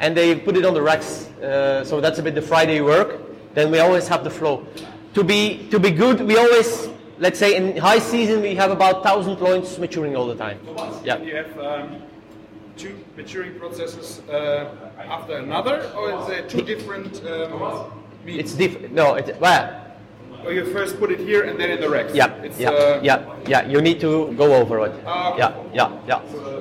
[0.01, 1.29] and they put it on the racks.
[1.43, 3.21] Uh, so that's a bit the Friday work.
[3.55, 4.67] Then we always have the flow.
[5.15, 6.89] To be to be good, we always
[7.19, 10.59] let's say in high season we have about thousand loins maturing all the time.
[11.05, 11.19] Yeah.
[11.19, 12.03] You have um,
[12.77, 18.39] two maturing processes uh, after another, or is it two different um, meats?
[18.41, 18.93] It's different.
[18.93, 19.85] No, it, well,
[20.45, 22.15] or you first put it here and then in the racks?
[22.15, 23.67] yeah, It's, yeah, uh, yeah, yeah.
[23.67, 24.93] You need to go over it.
[24.93, 25.39] Okay.
[25.39, 26.21] Yeah, yeah, yeah.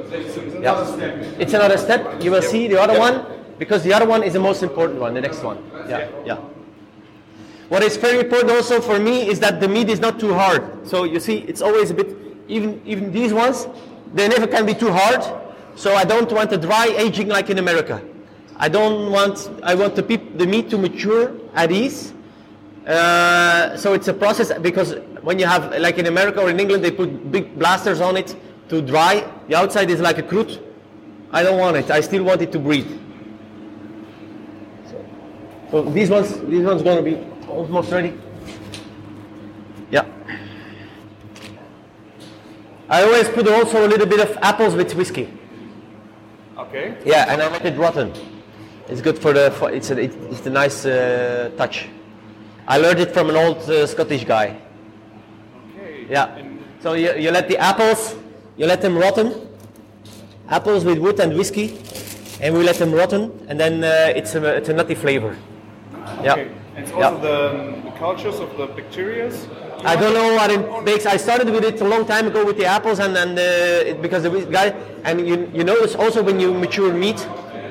[0.09, 0.85] It's another Yeah.
[0.85, 1.39] step.
[1.39, 2.23] It's another step.
[2.23, 3.25] You will see the other one
[3.59, 5.13] because the other one is the most important one.
[5.13, 5.57] The next one.
[5.87, 6.37] Yeah, yeah.
[7.69, 10.87] What is very important also for me is that the meat is not too hard.
[10.87, 12.15] So you see, it's always a bit.
[12.47, 13.67] Even even these ones,
[14.13, 15.21] they never can be too hard.
[15.75, 18.01] So I don't want a dry aging like in America.
[18.55, 19.49] I don't want.
[19.63, 22.13] I want the peop, the meat to mature at ease.
[22.87, 26.85] Uh, so it's a process because when you have like in America or in England
[26.85, 28.33] they put big blasters on it
[28.69, 29.29] to dry.
[29.49, 30.61] The outside is like a croûte.
[31.31, 31.91] I don't want it.
[31.91, 32.87] I still want it to breathe.
[34.89, 35.05] So,
[35.71, 38.13] so these ones, these ones going to be almost ready.
[39.91, 40.05] Yeah.
[42.89, 45.29] I always put also a little bit of apples with whiskey.
[46.57, 46.97] Okay.
[47.05, 48.11] Yeah, and I let it rotten.
[48.87, 49.51] It's good for the.
[49.51, 51.89] For, it's a it, it's a nice uh, touch.
[52.67, 54.59] I learned it from an old uh, Scottish guy.
[55.75, 56.07] Okay.
[56.09, 56.35] Yeah.
[56.35, 58.15] And So you, you let the apples,
[58.55, 59.47] you let them rotten.
[60.49, 61.77] Apples with wood and whiskey,
[62.39, 65.35] and we let them rotten, and then uh, it's a it's a nutty flavor.
[66.23, 66.33] Yeah.
[66.33, 66.47] Okay.
[66.47, 69.31] And it's also the, the cultures of the bacteria.
[69.83, 71.05] I don't know what it makes.
[71.05, 74.01] I started with it a long time ago with the apples, and and uh, it,
[74.01, 74.67] because the guy,
[75.03, 77.19] and you you notice also when you mature meat,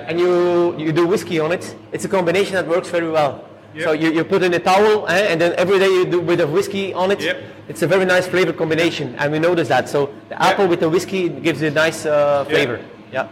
[0.08, 3.44] and you you do whiskey on it, it's a combination that works very well.
[3.84, 6.40] So you, you put in a towel, eh, and then every day you do with
[6.40, 7.20] a whiskey on it.
[7.20, 7.42] Yep.
[7.68, 9.88] It's a very nice flavor combination, and we notice that.
[9.88, 12.80] So the apple with the whiskey gives a nice uh, flavor.
[13.12, 13.28] Yeah,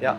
[0.00, 0.18] yeah.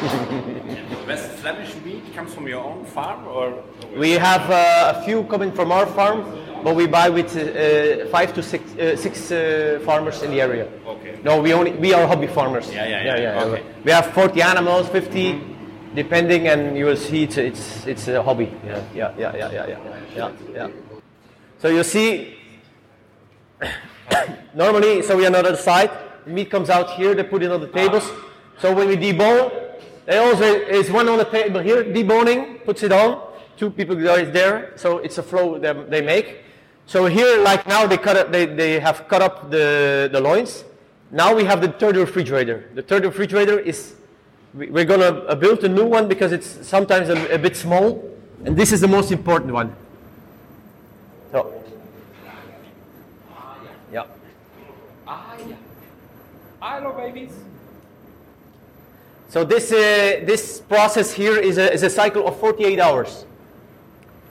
[1.08, 3.64] West Flemish meat comes from your own farm, or
[3.96, 6.22] We have uh, a few coming from our farm,
[6.62, 10.68] but we buy with uh, five to six, uh, six uh, farmers in the area.
[10.86, 11.18] Okay.
[11.24, 12.70] No, we only we are hobby farmers.
[12.70, 13.20] Yeah, yeah, yeah.
[13.20, 13.44] yeah.
[13.44, 13.62] Okay.
[13.84, 15.40] We have 40 animals, 50,
[15.94, 18.52] depending, and you will see it's it's it's a hobby.
[18.64, 19.76] Yeah, yeah, yeah, yeah, yeah, yeah,
[20.14, 20.30] yeah.
[20.54, 20.68] yeah.
[21.58, 22.36] So you see,
[24.54, 25.90] normally, so we are on the other side.
[26.26, 27.14] Meat comes out here.
[27.14, 28.04] They put it on the tables.
[28.60, 29.67] So when we debone,
[30.08, 33.28] they also is one on the table here deboning, puts it on.
[33.58, 36.44] Two people guys there, so it's a flow that they make.
[36.86, 40.64] So here, like now, they cut it, they, they have cut up the, the loins.
[41.10, 42.70] Now we have the third refrigerator.
[42.74, 43.96] The third refrigerator is
[44.54, 48.08] we- we're gonna uh, build a new one because it's sometimes a, a bit small,
[48.46, 49.74] and this is the most important one.
[51.32, 51.52] So,
[53.92, 54.04] yeah.
[55.06, 55.36] Ah, ah,
[56.62, 57.32] ah, hello, babies.
[59.28, 63.26] So this, uh, this process here is a, is a cycle of 48 hours.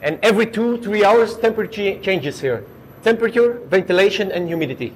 [0.02, 2.64] And every two, three hours, temperature changes here.
[3.04, 4.92] Temperature, ventilation, and humidity.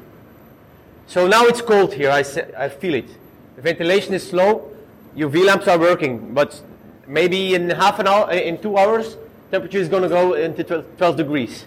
[1.07, 2.25] So now it's cold here, I,
[2.57, 3.09] I feel it.
[3.57, 4.71] The ventilation is slow,
[5.17, 6.61] UV lamps are working, but
[7.07, 9.17] maybe in half an hour, in two hours,
[9.51, 11.67] temperature is going to go into 12, 12 degrees.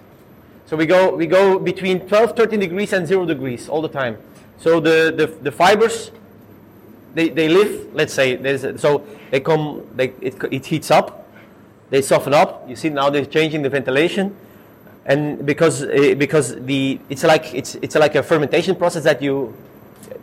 [0.65, 4.17] So we go, we go between 12, 13 degrees and 0 degrees all the time.
[4.57, 6.11] So the, the, the fibers,
[7.15, 11.27] they, they live, let's say, there's a, so they come, they, it, it heats up,
[11.89, 12.69] they soften up.
[12.69, 14.35] You see now they're changing the ventilation,
[15.05, 19.55] and because uh, because the it's like it's it's like a fermentation process that you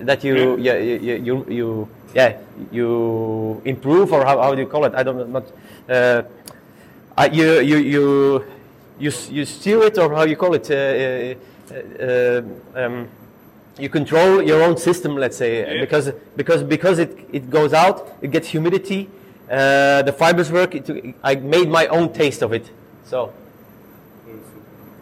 [0.01, 2.37] that you yeah, you, you, you, you yeah
[2.71, 4.95] you improve or how, how do you call it?
[4.95, 5.41] I don't know.
[5.41, 5.45] Not,
[5.89, 6.23] uh,
[7.17, 8.45] uh, you you you
[8.99, 10.71] you you steer it or how you call it?
[10.71, 11.35] Uh,
[11.73, 12.43] uh, uh,
[12.75, 13.09] um,
[13.79, 18.31] you control your own system, let's say, because because because it, it goes out, it
[18.31, 19.09] gets humidity,
[19.51, 20.75] uh, the fibers work.
[20.75, 22.71] It, I made my own taste of it,
[23.05, 23.33] so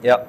[0.02, 0.24] yeah.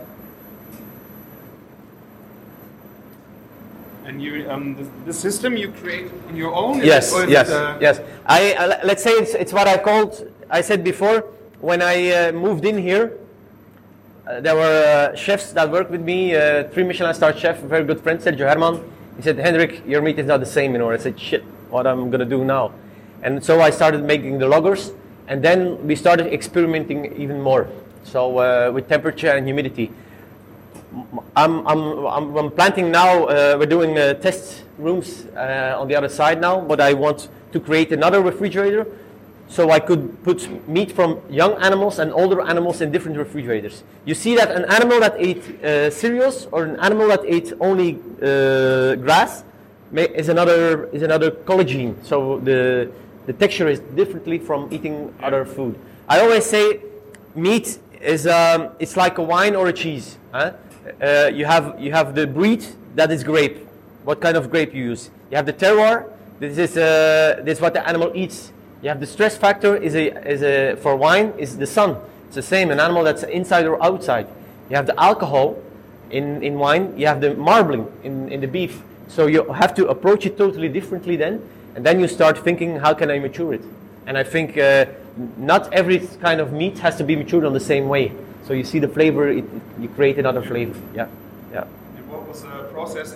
[4.05, 6.79] And you, um, the, the system you create in your own?
[6.79, 8.01] Is Yes, it- yes, it, uh, yes.
[8.25, 10.27] I uh, let's say it's, it's what I called.
[10.49, 11.21] I said before
[11.61, 13.17] when I uh, moved in here.
[14.27, 17.83] Uh, there were uh, chefs that worked with me, uh, three Michelin star chef, very
[17.83, 18.79] good friend, Sergio Herman.
[19.15, 20.93] He said, Hendrik, your meat is not the same anymore.
[20.93, 22.71] I said, shit, what I'm going to do now?
[23.23, 24.91] And so I started making the loggers,
[25.27, 27.67] and then we started experimenting even more.
[28.03, 29.91] So uh, with temperature and humidity.
[31.35, 36.39] I'm, I'm, I'm, I'm planting now, uh, we're doing test rooms on the other side
[36.39, 38.85] now, but I want to create another refrigerator
[39.51, 43.83] so I could put meat from young animals and older animals in different refrigerators.
[44.05, 47.99] You see that an animal that ate uh, cereals or an animal that ate only
[48.23, 49.43] uh, grass
[49.91, 52.01] may, is another is another collagen.
[52.01, 52.89] So the
[53.25, 55.77] the texture is differently from eating other food.
[56.07, 56.79] I always say
[57.35, 60.17] meat is um, it's like a wine or a cheese.
[60.31, 60.53] Huh?
[61.01, 63.67] Uh, you have you have the breed that is grape.
[64.05, 65.11] What kind of grape you use?
[65.29, 66.09] You have the terroir.
[66.39, 68.53] This is uh, this is what the animal eats.
[68.81, 71.97] You have the stress factor is a is a for wine is the sun.
[72.27, 74.27] It's the same an animal that's inside or outside.
[74.69, 75.61] You have the alcohol
[76.09, 76.97] in, in wine.
[76.97, 78.81] You have the marbling in, in the beef.
[79.07, 82.93] So you have to approach it totally differently then, and then you start thinking how
[82.93, 83.61] can I mature it?
[84.07, 84.85] And I think uh,
[85.37, 88.13] not every kind of meat has to be matured on the same way.
[88.47, 89.45] So you see the flavor, it,
[89.79, 90.79] you create another flavor.
[90.95, 91.07] Yeah,
[91.51, 91.65] yeah.
[91.97, 93.13] And what was the process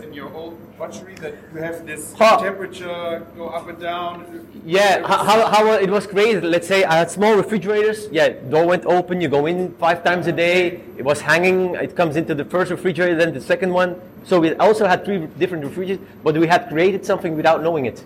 [0.86, 2.38] in your old butchery that you have this Ha.
[2.38, 4.26] temperature go up and down?
[4.66, 6.44] Yeah, how, how, it was created.
[6.44, 8.08] Let's say I had small refrigerators.
[8.12, 9.22] Yeah, door went open.
[9.22, 10.82] You go in five times a day.
[10.98, 11.76] It was hanging.
[11.76, 14.00] It comes into the first refrigerator, then the second one.
[14.24, 18.04] So we also had three different refrigerators, but we had created something without knowing it.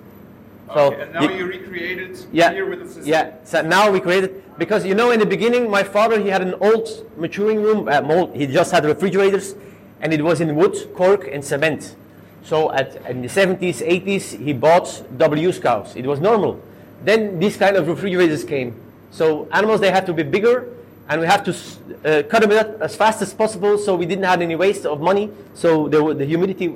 [0.74, 3.06] So Okay, and now you- you recreate yeah, here with the system.
[3.06, 3.32] yeah.
[3.44, 6.54] So now we created because you know in the beginning my father he had an
[6.60, 6.88] old
[7.18, 7.88] maturing room.
[7.88, 9.56] Uh, mold, he just had refrigerators,
[10.02, 11.96] and it was in wood, cork, and cement.
[12.44, 15.96] So at in the 70s, 80s, he bought W cows.
[15.96, 16.60] It was normal.
[17.04, 18.76] Then these kind of refrigerators came.
[19.12, 20.70] So animals they have to be bigger,
[21.08, 23.78] and we have to uh, cut them out as fast as possible.
[23.78, 25.30] So we didn't have any waste of money.
[25.54, 26.76] So the, the humidity,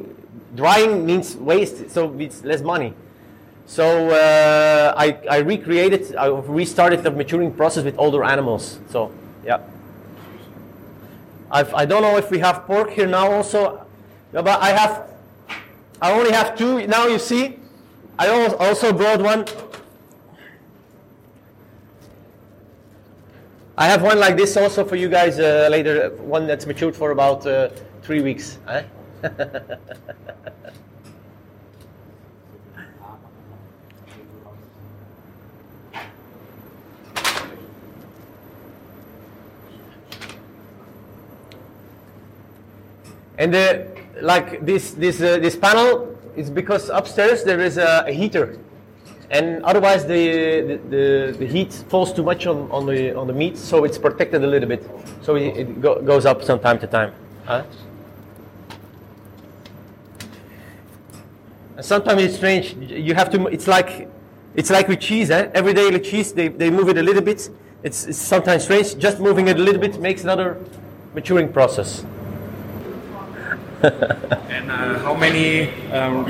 [0.56, 1.90] drying means waste.
[1.92, 2.94] So it's less money.
[3.66, 8.80] So uh, I, I recreated, I restarted the maturing process with older animals.
[8.90, 9.12] So
[9.46, 9.60] yeah.
[11.50, 13.86] I've, I don't know if we have pork here now also,
[14.32, 15.08] but I have,
[16.04, 17.08] I only have two now.
[17.08, 17.58] You see,
[18.20, 19.46] I also brought one.
[23.78, 26.10] I have one like this also for you guys uh, later.
[26.18, 27.70] One that's matured for about uh,
[28.02, 28.60] three weeks.
[28.68, 28.84] eh?
[43.36, 48.12] And the, like this, this, uh, this panel is because upstairs there is a, a
[48.12, 48.60] heater.
[49.30, 53.34] And otherwise the, the, the, the heat falls too much on, on, the, on the
[53.34, 54.88] meat, so it's protected a little bit.
[55.22, 57.14] So it, it go, goes up from time to time.
[57.46, 57.64] Huh?
[61.76, 62.76] And sometimes it's strange.
[62.76, 63.48] You have to.
[63.48, 64.08] It's like,
[64.56, 65.32] it's like with cheese.
[65.32, 65.50] Eh?
[65.56, 67.50] Every day with cheese, they, they move it a little bit.
[67.82, 68.98] It's, it's sometimes strange.
[68.98, 70.60] Just moving it a little bit makes another
[71.16, 72.06] maturing process.
[74.50, 75.70] And uh, how many?
[75.92, 76.26] Um,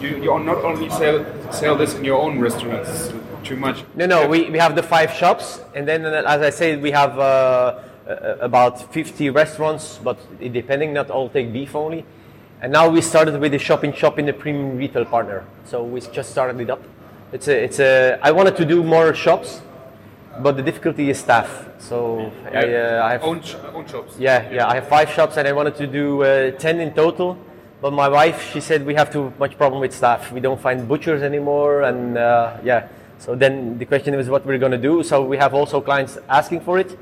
[0.00, 3.12] you, you not only sell sell this in your own restaurants.
[3.44, 3.84] Too much.
[3.94, 4.26] No, no.
[4.28, 7.80] We, we have the five shops, and then uh, as I said, we have uh,
[8.08, 12.04] uh, about 50 restaurants, but depending, not all take beef only.
[12.60, 15.44] And now we started with the shop in shop in the premium retail partner.
[15.64, 16.82] So we just started it up.
[17.32, 19.60] It's a, it's a, I wanted to do more shops,
[20.40, 21.66] but the difficulty is staff.
[21.78, 24.14] So I, uh, I have Own, sh- own shops.
[24.18, 24.68] yeah, yeah.
[24.68, 27.36] I have five shops and I wanted to do uh, ten in total.
[27.80, 30.30] But my wife, she said we have too much problem with staff.
[30.32, 32.88] We don't find butchers anymore, and uh, yeah.
[33.18, 35.02] So then the question is what we're gonna do.
[35.02, 36.96] So we have also clients asking for it,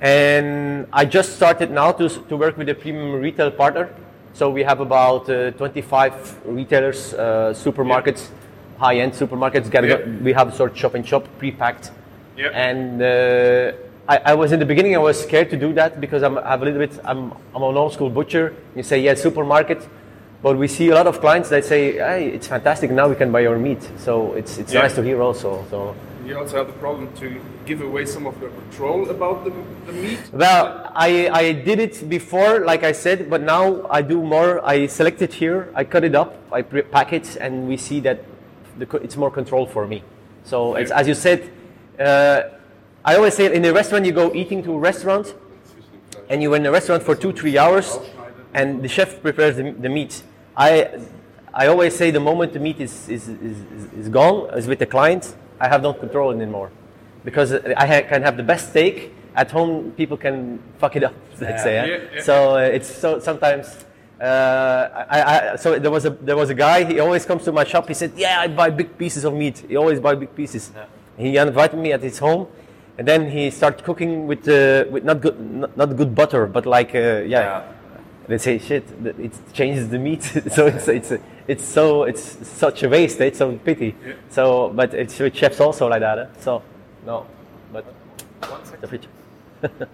[0.00, 3.88] and I just started now to to work with a premium retail partner.
[4.34, 8.28] So we have about uh, 25 retailers, uh, supermarkets,
[8.78, 9.70] high-end supermarkets.
[9.72, 9.98] Yeah.
[10.22, 11.90] We have a sort of shop and shop pre-packed.
[12.36, 12.48] Yeah.
[12.48, 13.72] And uh,
[14.08, 16.48] I, I was in the beginning, I was scared to do that because I'm, I
[16.48, 18.54] have a little bit, I'm, I'm an old school butcher.
[18.74, 19.86] You say, yeah, supermarket.
[20.42, 23.30] But we see a lot of clients that say, hey, it's fantastic, now we can
[23.30, 23.82] buy your meat.
[23.98, 24.82] So it's, it's Yeah.
[24.82, 25.64] nice to hear also.
[25.70, 25.94] So.
[26.26, 29.52] You also have the problem to give away some of the control about the,
[29.86, 30.18] the meat.
[30.32, 34.64] Well, I, I did it before, like I said, but now I do more.
[34.66, 38.00] I select it here, I cut it up, I pre- pack it, and we see
[38.00, 38.20] that
[38.78, 40.02] the, it's more control for me.
[40.44, 41.48] So it's, as you said,
[42.02, 42.42] uh,
[43.04, 45.34] I always say in a restaurant, you go eating to a restaurant,
[46.28, 47.98] and you're in a restaurant for two, three hours,
[48.54, 50.22] and the chef prepares the, the meat.
[50.56, 50.88] I,
[51.52, 54.78] I always say the moment the meat is, is, is, is- is gone, is with
[54.78, 56.70] the client, I have no control anymore.
[57.24, 61.14] Because I ha- can have the best steak, at home people can fuck it up,
[61.40, 61.78] let's say.
[61.78, 61.86] eh?
[61.86, 62.22] Yeah, yeah.
[62.22, 63.84] So uh, it's so sometimes.
[64.20, 66.84] Uh, I, I, so there was a there was a guy.
[66.84, 67.88] He always comes to my shop.
[67.88, 69.64] He said, "Yeah, I buy big pieces of meat.
[69.68, 70.70] He always buy big pieces."
[71.16, 72.46] He invited me at his home,
[72.98, 76.66] and then he started cooking with uh, with not good not, not good butter, but
[76.66, 77.62] like uh, yeah.
[78.28, 78.84] They say shit.
[79.18, 80.22] It changes the meat,
[80.52, 81.12] so it's it's
[81.48, 83.20] it's so it's such a waste.
[83.20, 83.94] It's so pity.
[84.30, 86.18] So, but it's with chefs also like that.
[86.18, 86.26] eh?
[86.38, 86.62] So,
[87.04, 87.26] no,
[87.72, 87.84] but
[88.80, 89.08] the fridge.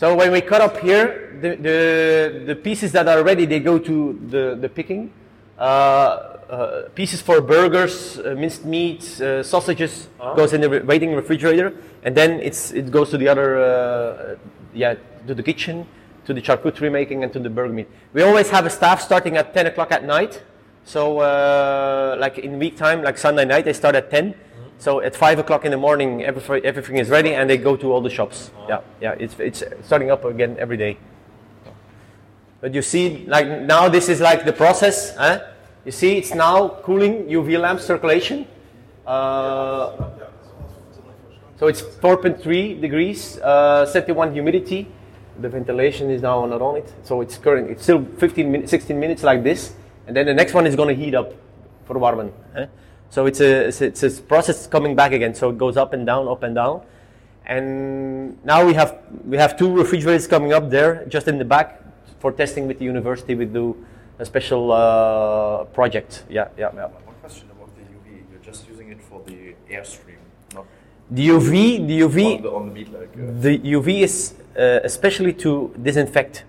[0.00, 3.78] So when we cut up here, the, the, the pieces that are ready, they go
[3.78, 5.12] to the, the picking.
[5.58, 11.14] Uh, uh, pieces for burgers, uh, minced meat, uh, sausages goes in the re- waiting
[11.14, 14.36] refrigerator, and then it's it goes to the other, uh,
[14.74, 14.96] yeah,
[15.28, 15.86] to the kitchen,
[16.26, 17.88] to the charcuterie making, and to the burger meat.
[18.12, 20.42] We always have a staff starting at 10 o'clock at night.
[20.84, 24.34] So uh, like in week time, like Sunday night, they start at 10.
[24.78, 27.92] So at five o'clock in the morning, every, everything is ready, and they go to
[27.92, 28.50] all the shops.
[28.66, 30.96] Yeah, yeah, it's it's starting up again every day.
[32.60, 35.16] But you see, like now, this is like the process.
[35.16, 35.40] Huh?
[35.84, 38.46] You see, it's now cooling UV lamp circulation.
[39.06, 40.10] Uh,
[41.56, 44.88] so it's 4.3 degrees, uh, 71 humidity.
[45.40, 47.70] The ventilation is now not on it, so it's current.
[47.70, 49.74] It's still 15 minutes, 16 minutes like this,
[50.06, 51.32] and then the next one is going to heat up
[51.86, 52.32] for warmen.
[52.54, 52.66] Huh?
[53.08, 55.34] So it's a, it's a it's a process coming back again.
[55.34, 56.82] So it goes up and down, up and down,
[57.46, 61.82] and now we have we have two refrigerators coming up there just in the back
[62.20, 63.34] for testing with the university.
[63.34, 63.76] We do
[64.20, 66.24] a special uh, project.
[66.28, 66.86] Yeah, yeah, yeah.
[66.86, 68.22] One question about the UV.
[68.30, 70.20] You're just using it for the airstream,
[70.54, 70.66] not
[71.10, 71.52] The UV,
[71.90, 73.12] the UV, on the, on the meat like.
[73.14, 76.44] Uh, The UV is uh, especially to disinfect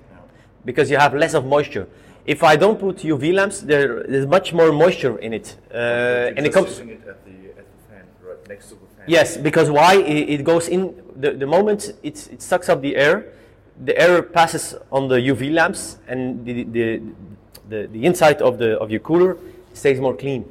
[0.66, 1.88] because you have less of moisture.
[2.26, 6.46] If I don't put UV lamps, there is much more moisture in it, uh, and
[6.46, 6.70] it comes.
[6.70, 9.06] using it at the at the fan, right next to the fan.
[9.08, 9.96] Yes, because why?
[9.96, 10.82] It, it goes in
[11.16, 13.34] the, the moment it's, it sucks up the air,
[13.86, 17.02] the air passes on the UV lamps, and the, the,
[17.72, 19.38] the, the inside of the of your cooler
[19.74, 20.46] stays more clean.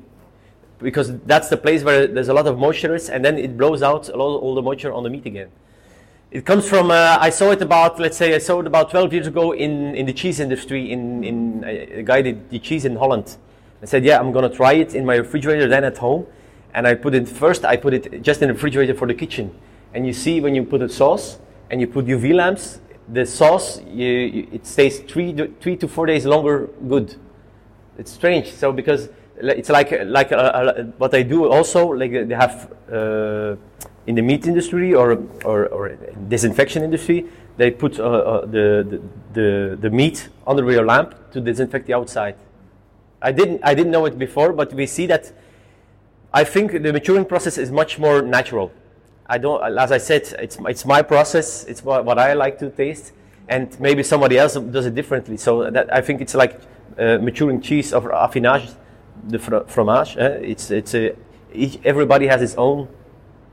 [0.78, 4.08] Because that's the place where there's a lot of moisture and then it blows out
[4.08, 5.50] a lot all the moisture on the meat again.
[6.30, 9.12] It comes from, uh, I saw it about, let's say, I saw it about 12
[9.12, 10.92] years ago in, in the cheese industry.
[10.92, 13.36] In, in a guy did the cheese in Holland.
[13.82, 16.26] I said, yeah, I'm going to try it in my refrigerator, then at home.
[16.72, 19.52] And I put it first, I put it just in the refrigerator for the kitchen.
[19.92, 22.78] And you see when you put a sauce and you put UV lamps,
[23.12, 27.16] the sauce, you, you, it stays three, to- three to four days longer good.
[27.98, 28.52] It's strange.
[28.52, 29.08] So because
[29.42, 33.56] it's like like uh, uh, what I do also like they have uh,
[34.06, 35.96] in the meat industry or or, or
[36.28, 39.00] disinfection industry they put uh, uh, the, the
[39.32, 42.36] the the meat under your lamp to disinfect the outside.
[43.22, 45.32] I didn't I didn't know it before, but we see that.
[46.32, 48.72] I think the maturing process is much more natural.
[49.34, 51.64] I don't, as I said, it's it's my process.
[51.70, 53.12] It's what, what I like to taste,
[53.48, 55.36] and maybe somebody else does it differently.
[55.36, 56.52] So that I think it's like
[56.98, 58.66] uh, maturing cheese or affinage,
[59.32, 60.16] the fro- fromage.
[60.18, 60.52] eh?
[60.52, 61.14] It's it's a,
[61.54, 62.88] each, everybody has his own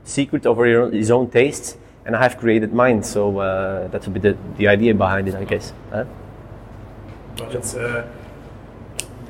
[0.04, 3.02] secret over his own tastes, and I have created mine.
[3.02, 5.72] So uh, that's a bit the, the idea behind it, I guess.
[5.90, 8.04] But it's uh,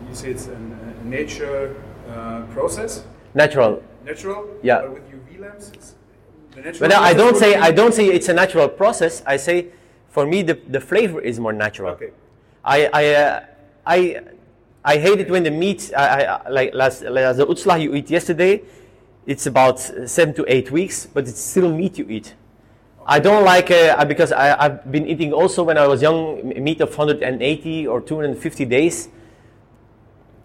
[0.09, 0.57] you say it's a
[1.05, 1.75] nature
[2.09, 3.83] uh, process, Natural.
[4.05, 4.49] natural.
[4.63, 4.81] Yeah.
[4.81, 5.98] But with UV lamps, it's the natural.
[6.79, 9.23] But I don't say I don't say it's a natural process.
[9.27, 9.67] I say
[10.09, 11.93] for me the, the flavor is more natural.
[11.93, 12.11] Okay.
[12.65, 13.45] I I, uh,
[13.87, 14.21] I
[14.85, 18.11] I hate it when the meat I, I, like las, las the utzlah you eat
[18.11, 18.63] yesterday.
[19.27, 22.35] It's about seven to eight weeks, but it's still meat you eat.
[23.05, 26.81] I don't like uh, because I, I've been eating also when I was young meat
[26.81, 29.09] of 180 or 250 days.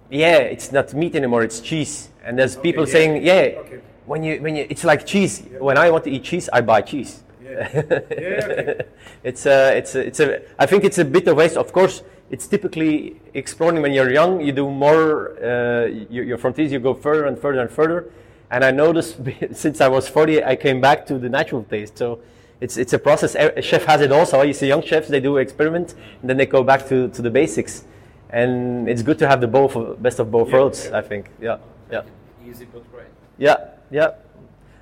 [0.09, 2.09] Yeah, it's not meat anymore; it's cheese.
[2.23, 3.81] And there's people yeah, saying, yeah, okay.
[4.05, 5.43] When you when you, it's like cheese.
[5.59, 7.23] When I want to eat cheese, I buy cheese.
[7.45, 8.81] okay.
[9.23, 11.57] it's a, it's a, it's a, I think it's a bit of waste.
[11.57, 14.41] Of course, it's typically exploring when you're young.
[14.41, 18.11] You do more, uh, your, your frontiers, you go further and further and further.
[18.49, 19.17] And I noticed
[19.53, 21.97] since I was 40, I came back to the natural taste.
[21.97, 22.19] So
[22.59, 23.35] it's, it's a process.
[23.35, 24.41] A chef has it also.
[24.41, 27.29] You see young chefs, they do experiment and then they go back to, to the
[27.29, 27.85] basics.
[28.29, 31.29] And it's good to have the both, best of both worlds, I think.
[31.39, 31.57] Yeah,
[31.91, 32.01] yeah.
[32.47, 33.05] Easy but great.
[33.37, 33.57] Yeah,
[33.93, 34.11] yeah.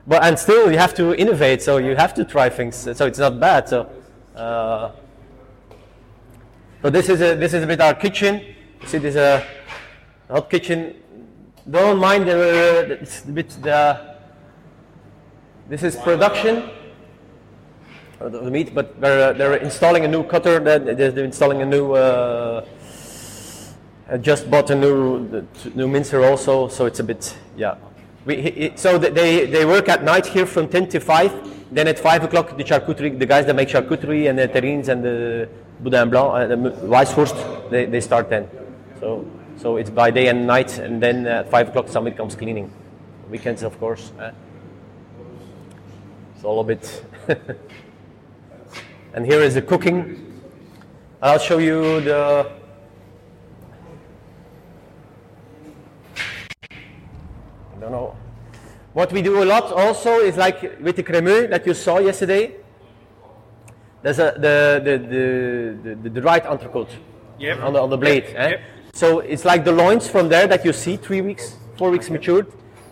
[0.07, 1.62] But and still, you have to innovate.
[1.62, 2.76] So you have to try things.
[2.76, 3.70] So it's not bad.
[3.70, 3.89] So,
[4.36, 4.91] uh,
[6.82, 8.41] so this is a this is a bit our kitchen.
[8.82, 9.45] You see, this is a
[10.30, 10.95] hot kitchen.
[11.70, 14.12] Don't mind the it's a bit the.
[15.70, 16.70] This is production
[18.30, 20.59] the meat, but they're they're installing a new cutter.
[20.59, 21.93] They're installing a new.
[21.93, 22.66] Uh,
[24.09, 27.76] I just bought a new new mincer also, so it's a bit yeah.
[28.26, 31.34] We, so they they work at night here from ten to five.
[31.72, 35.03] Then at five o'clock the charcuterie, the guys that make charcuterie and the terrines and
[35.03, 35.49] the
[35.80, 36.55] boudin blanc, uh, the
[36.86, 38.47] weisswurst, they, they start then.
[38.99, 39.26] So
[39.57, 42.72] so it's by day and night, and then at five o'clock somebody comes cleaning.
[43.30, 44.11] Weekends of course.
[44.19, 44.32] eh.
[46.36, 47.05] It's all a bit.
[49.13, 50.41] and here is the cooking.
[51.22, 52.61] I'll show you the.
[57.82, 58.15] Don't know.
[58.93, 62.55] What we do a lot also is like with the cremeux that you saw yesterday.
[64.01, 66.89] There's a, the, the, the, the, the dried entrecote
[67.39, 67.59] Yep.
[67.61, 68.25] on the, on the blade.
[68.36, 68.49] eh?
[68.49, 68.59] Yep.
[68.93, 72.47] So it's like the loins from there that you see, three weeks, four weeks matured.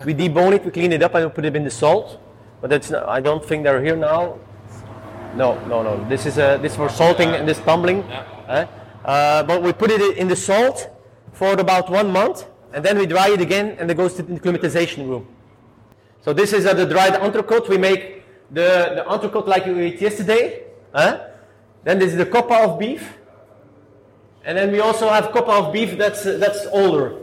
[0.05, 2.19] We debone it, we clean it up, and we put it in the salt.
[2.61, 4.39] But that's not, I don't think they're here now.
[5.35, 6.03] No, no, no.
[6.09, 8.03] This is a, this for salting and this tumbling.
[8.47, 8.65] eh?
[9.05, 10.89] Uh, but we put it in the salt
[11.33, 14.39] for about one month, and then we dry it again, and it goes to the
[14.39, 15.27] climatization room.
[16.21, 17.69] So this is uh, the dried entrecote.
[17.69, 20.63] We make the, the entrecote like you ate yesterday.
[20.93, 21.19] eh?
[21.83, 23.17] Then this is the coppa of beef.
[24.43, 27.15] And then we also have coppa of beef that's, uh, that's older.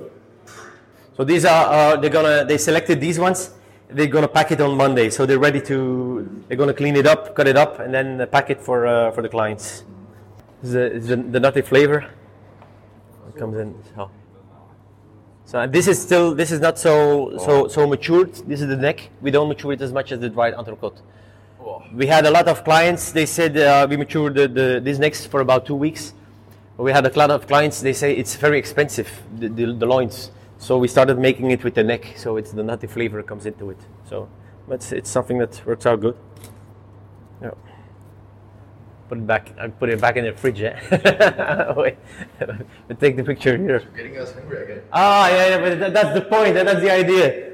[1.17, 3.51] So these are, uh, they're gonna, they selected these ones.
[3.89, 5.11] They're gonna pack it on Monday.
[5.11, 8.51] So they're ready to, they're gonna clean it up, cut it up, and then pack
[8.51, 9.85] it for, uh, for the clients.
[10.63, 12.09] The- the, the nutty flavor.
[13.29, 13.75] It comes in.
[13.95, 14.11] So.
[15.47, 18.35] So this is still this is not so so so matured.
[18.49, 19.11] This is the neck.
[19.21, 20.99] We don't mature it as much as the dried entrecote.
[21.95, 23.13] We had a lot of clients.
[23.13, 26.15] They said uh, we matured the, the these necks for about two weeks.
[26.77, 27.81] We had a lot of clients.
[27.81, 30.33] They say it's very expensive the, the, the loins.
[30.59, 32.15] So we started making it with the neck.
[32.17, 33.79] So it's the nutty flavor comes into it.
[34.11, 34.29] So
[34.67, 36.17] but it's, it's something that works out good.
[37.41, 37.51] Yeah.
[39.09, 39.53] Put it back.
[39.59, 40.63] I put it back in the fridge.
[40.63, 40.75] Eh?
[41.77, 41.97] Wait,
[42.89, 43.81] but take the picture here.
[43.95, 44.83] Getting us hungry again.
[44.93, 47.53] Ah, yeah, yeah, but that, that's the point, that's the idea.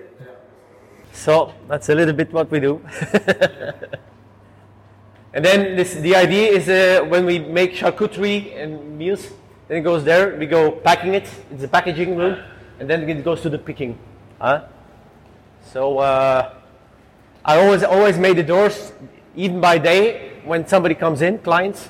[1.13, 2.81] So that's a little bit what we do.
[5.35, 9.29] and then this, the idea is uh, when we make charcuterie and meals,
[9.69, 10.35] then it goes there.
[10.39, 11.29] We go packing it.
[11.51, 12.39] It's a packaging room,
[12.81, 13.99] and then it goes to the picking.
[14.41, 14.65] Huh?
[15.71, 16.55] So uh,
[17.45, 18.93] I always always made the doors
[19.37, 21.89] even by day when somebody comes in, clients,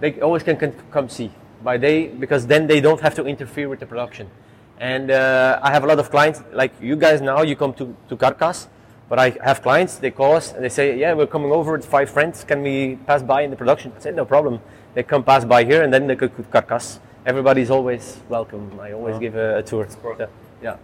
[0.00, 1.30] they always can, can come see
[1.62, 4.30] by day because then they don't have to interfere with the production.
[4.78, 7.42] And uh, I have a lot of clients like you guys now.
[7.42, 8.68] You come to to Carcass,
[9.08, 9.96] but I have clients.
[9.96, 12.44] They call us and they say, "Yeah, we're coming over with five friends.
[12.44, 14.60] Can we pass by in the production?" I say, "No problem."
[14.94, 17.00] They come pass by here and then they go to Carcass.
[17.24, 18.78] Everybody's always welcome.
[18.80, 19.88] I always give a, a tour.
[20.18, 20.26] Yeah.
[20.62, 20.76] yeah.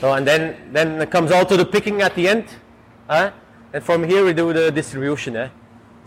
[0.00, 2.44] So and then then it comes all to the picking at the end,
[3.08, 3.30] huh?
[3.72, 5.36] and from here we do the distribution.
[5.36, 5.48] Eh?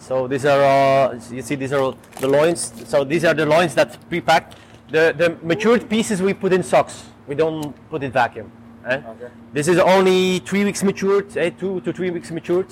[0.02, 2.74] So these are all you see these are all the loins.
[2.88, 4.58] So these are the loins that's pre-packed.
[4.89, 7.06] The the matured pieces we put in socks.
[7.28, 8.52] We don't put it vacuum.
[8.86, 8.99] Eh?
[9.54, 11.52] This is only three weeks matured, eh?
[11.52, 12.66] two to three weeks matured,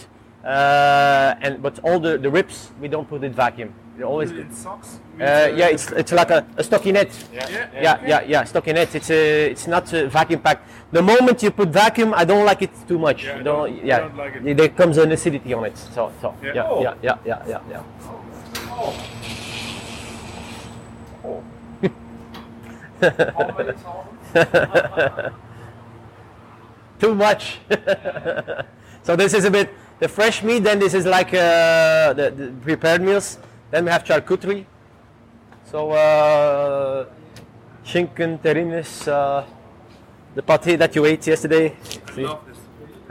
[0.44, 3.74] uh, and but all the, the ribs we don't put it vacuum.
[3.98, 5.00] It always In socks?
[5.20, 7.12] uh, yeah, it's it's like a, a stockinette.
[7.34, 7.50] Yeah.
[7.74, 8.96] Yeah, yeah, yeah, stockinette.
[8.96, 10.70] It's a, it's not a vacuum packed.
[10.94, 13.26] The moment you put vacuum, I don't like it too much.
[13.26, 14.44] Yeah, You don't, don't- yeah, don't like it.
[14.46, 15.78] there- there comes an acidity on it.
[15.78, 16.54] So, so Yeah.
[16.56, 16.82] yeah, Oh.
[16.82, 17.84] yeah, yeah, yeah, yeah, yeah.
[27.00, 27.60] Too much.
[29.04, 29.70] so this is a bit
[30.00, 30.64] the fresh meat.
[30.64, 33.38] Then this is like uh, the, the prepared meals.
[33.72, 34.66] Then we have charcuterie.
[35.66, 37.06] So uh,
[37.86, 39.46] Schinken, terrines, uh,
[40.36, 41.76] the pâté that you ate yesterday.
[42.14, 42.24] See?
[42.24, 42.58] love this.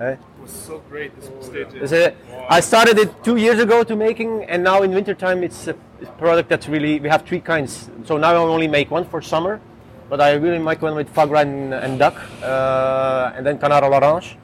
[0.00, 0.12] Eh?
[0.12, 1.14] It was so great.
[1.20, 1.74] This state.
[1.74, 2.16] Is it-
[2.50, 6.08] I started it two years ago to making, and now in wintertime it's a it's
[6.08, 7.90] a product that's really we have three kinds.
[8.04, 9.60] So now I only make one for summer,
[10.08, 13.84] but I really make one with foie gras and, and duck, uh, and then canard
[13.84, 14.38] à l'orange,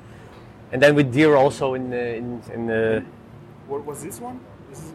[0.74, 3.00] and then with deer also in uh, in, in uh,
[3.68, 4.40] What was this one?
[4.68, 4.92] This is,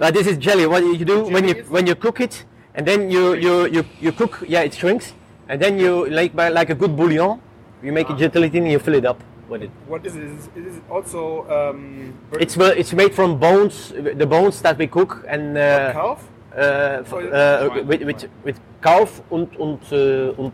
[0.00, 0.66] Uh, this is jelly.
[0.66, 2.44] What you do when you when you cook it,
[2.74, 4.42] and then you you, you, you cook.
[4.48, 5.14] Yeah, it shrinks,
[5.48, 7.38] and then you like by like a good bouillon.
[7.82, 9.70] You make it gelatin and you fill it up with it.
[9.86, 10.22] what is it?
[10.24, 15.22] Is, is it also um, It's it's made from bones, the bones that we cook
[15.28, 16.18] and uh, calf?
[16.56, 20.52] uh, uh, with, with with kalf und und uh, und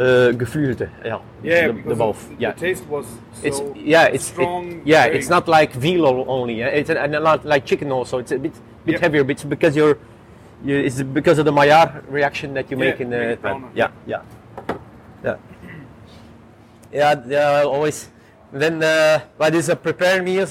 [0.00, 0.88] uh, geflügelte.
[1.04, 2.28] Yeah, Yeah, the, the both.
[2.28, 2.52] the, yeah.
[2.54, 4.80] the taste was so It's yeah, it's it- strong.
[4.84, 6.62] yeah, very- it's not like veal only.
[6.62, 8.18] It's a, and not like chicken also.
[8.18, 8.52] It's a bit
[8.84, 9.00] bit Yep.
[9.00, 9.30] heavier.
[9.30, 9.98] It's because you're,
[10.64, 13.62] you, it's because of the Maillard reaction that you Yeah, make in make the it
[13.74, 14.22] Yeah, yeah,
[15.24, 15.36] yeah.
[16.92, 18.08] Yeah, yeah, always.
[18.52, 20.46] Then, uh, but it's a prepared meal.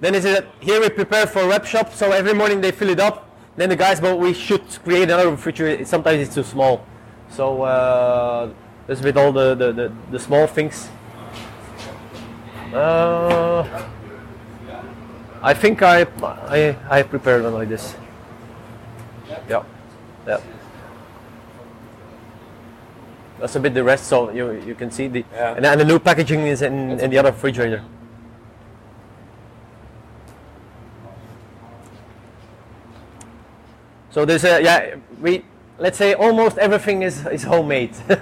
[0.00, 1.92] Then is it here we prepare for web shop.
[1.92, 3.28] So every morning they fill it up.
[3.56, 5.84] Then the guys, but we should create another refrigerator.
[5.84, 6.86] Sometimes it's too small.
[7.28, 8.50] So uh,
[8.86, 10.88] that's with all the, the, the, the small things.
[12.72, 13.66] Uh,
[15.42, 17.94] I think I, I I prepared one like this.
[19.48, 19.64] Yeah,
[20.26, 20.40] yeah.
[23.38, 25.56] That's a bit the rest, so you you can see the Yeah.
[25.56, 27.82] and, and the new packaging is in, in the other refrigerator.
[34.12, 35.42] So there's a yeah we
[35.78, 37.96] let's say almost everything is is homemade.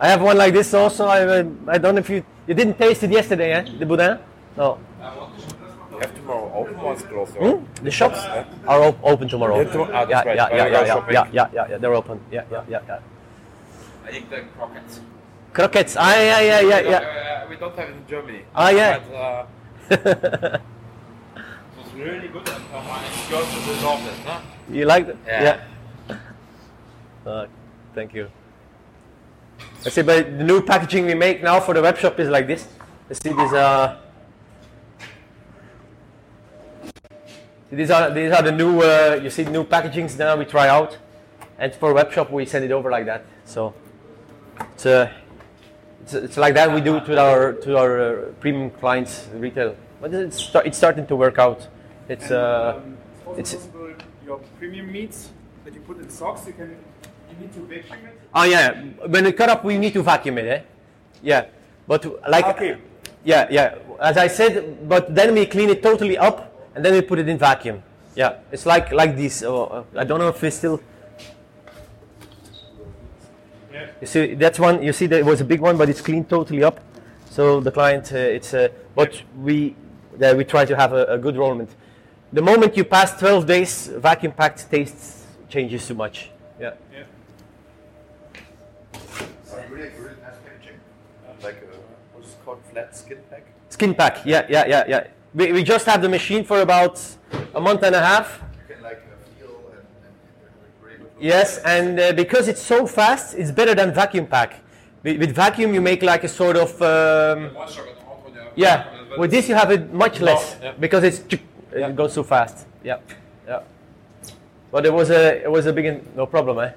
[0.00, 1.06] I have one like this also.
[1.06, 3.64] I uh, I don't know if you you didn't taste it yesterday, eh?
[3.78, 4.18] The boudin?
[4.56, 4.78] No.
[5.92, 7.34] You have tomorrow open or it's closed?
[7.36, 7.64] Hmm?
[7.84, 8.18] The shops
[8.66, 9.56] are op- open tomorrow.
[9.60, 10.36] Yeah, to- ah, yeah, right.
[10.36, 12.20] yeah, yeah, yeah, yeah, yeah, yeah, yeah, yeah, They're open.
[12.32, 12.98] Yeah, yeah, yeah, yeah.
[14.06, 15.00] I think the croquettes.
[15.52, 15.96] Croquettes.
[15.98, 16.98] Ah, yeah, yeah, yeah, yeah.
[16.98, 18.42] Uh, we don't have it in Germany.
[18.54, 18.98] Ah, yeah.
[18.98, 19.46] But, uh,
[19.90, 20.60] it
[21.76, 24.40] was really good and uh, girls will love it, huh?
[24.70, 25.16] You like it?
[25.26, 25.60] Yeah.
[27.26, 27.46] Uh,
[27.94, 28.30] thank you.
[29.84, 32.46] I see, but the new packaging we make now for the web shop is like
[32.46, 32.68] this.
[33.08, 33.98] You see these uh
[37.70, 40.98] these are these are the new uh, you see new packagings now we try out,
[41.58, 43.24] and for web shop we send it over like that.
[43.44, 43.74] So
[44.74, 45.10] it's uh,
[46.02, 49.74] it's, it's like that we do it to our to our uh, premium clients retail.
[50.00, 51.68] But it's start, it's starting to work out.
[52.08, 52.96] It's uh Um,
[53.38, 53.94] it's it's possible
[54.26, 55.30] your premium meats
[55.64, 56.46] that you put in socks.
[56.46, 56.70] You can
[57.30, 58.18] you need to vacuum it.
[58.34, 60.60] Oh yeah, when it cut up, we need to vacuum it, eh?
[61.22, 61.46] Yeah,
[61.86, 62.76] but like, Okay.
[63.24, 63.74] yeah, yeah.
[64.00, 67.28] As I said, but then we clean it totally up, and then we put it
[67.28, 67.82] in vacuum.
[68.16, 69.42] Yeah, it's like like this.
[69.42, 70.80] Uh, I don't know if it's still.
[73.80, 73.90] Yeah.
[74.00, 74.82] You see, that's one.
[74.82, 76.80] You see, that it was a big one, but it's cleaned totally up.
[77.30, 78.54] So the client, uh, it's.
[78.54, 79.76] Uh, but we,
[80.18, 81.70] yeah, we try to have a, a good rollment.
[82.32, 86.30] The moment you pass 12 days, vacuum packed taste changes too much.
[86.60, 86.74] Yeah.
[86.92, 87.04] Yeah.
[89.68, 89.90] Really
[90.22, 90.78] nice packaging.
[91.42, 91.76] Like uh,
[92.14, 92.60] what's it called?
[92.70, 93.44] Flat skin pack.
[93.68, 95.06] Skin pack, yeah, yeah, yeah, yeah.
[95.34, 97.00] We, we just have the machine for about
[97.54, 98.40] a month and a half.
[98.68, 101.09] You can like uh, feel and, and, and really good.
[101.20, 104.60] Yes, and uh, because it's so fast, it's better than vacuum pack.
[105.02, 107.50] With, with vacuum, you make like a sort of um,
[108.56, 108.86] yeah.
[109.18, 110.72] With this, you have it much less yeah.
[110.78, 111.22] because it's
[111.72, 112.66] it goes so fast.
[112.82, 113.00] Yeah,
[113.46, 113.60] yeah.
[114.70, 116.72] But it was a it was a big in- no problem, eh?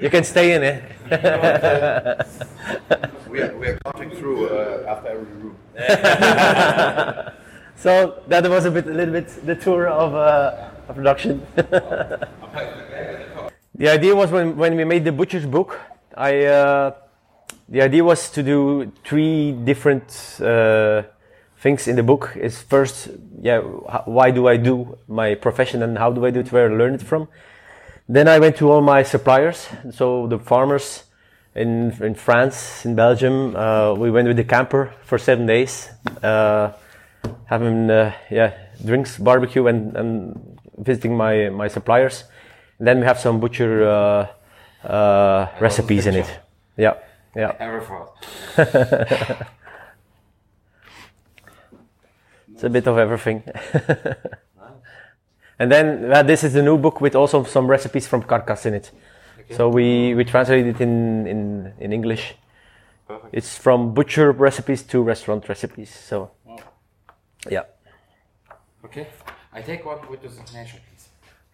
[0.00, 0.82] You can stay in it.
[3.36, 5.56] We are, we are counting through uh, after every room.
[7.76, 11.46] so that was a bit, a little bit the tour of uh, of production.
[13.76, 15.78] the idea was when, when we made the butcher's book,
[16.16, 16.94] I uh,
[17.68, 21.02] the idea was to do three different uh,
[21.58, 22.32] things in the book.
[22.36, 23.08] Is first,
[23.40, 26.50] yeah, why do I do my profession and how do I do it?
[26.52, 27.28] Where I learn it from.
[28.08, 31.04] Then I went to all my suppliers, so the farmers
[31.54, 33.56] in in France, in Belgium.
[33.56, 35.90] Uh, we went with the camper for seven days,
[36.22, 36.72] uh,
[37.46, 38.54] having uh, yeah
[38.84, 42.24] drinks, barbecue, and, and visiting my my suppliers.
[42.78, 46.40] Then we have some butcher uh, uh, recipes in it.
[46.76, 46.94] Yeah,
[47.34, 47.54] yeah.
[47.60, 47.82] Ever
[52.52, 53.42] It's a bit of everything.
[55.58, 58.74] and then uh, this is the new book with also some recipes from Carcass in
[58.74, 58.90] it.
[59.50, 62.34] So we, we translated it in, in, in English.
[63.06, 63.34] Perfect.
[63.34, 65.94] It's from butcher recipes to restaurant recipes.
[65.94, 66.30] So
[67.48, 67.64] Yeah.
[68.84, 69.06] Okay.
[69.52, 71.08] I take one with your signature, please.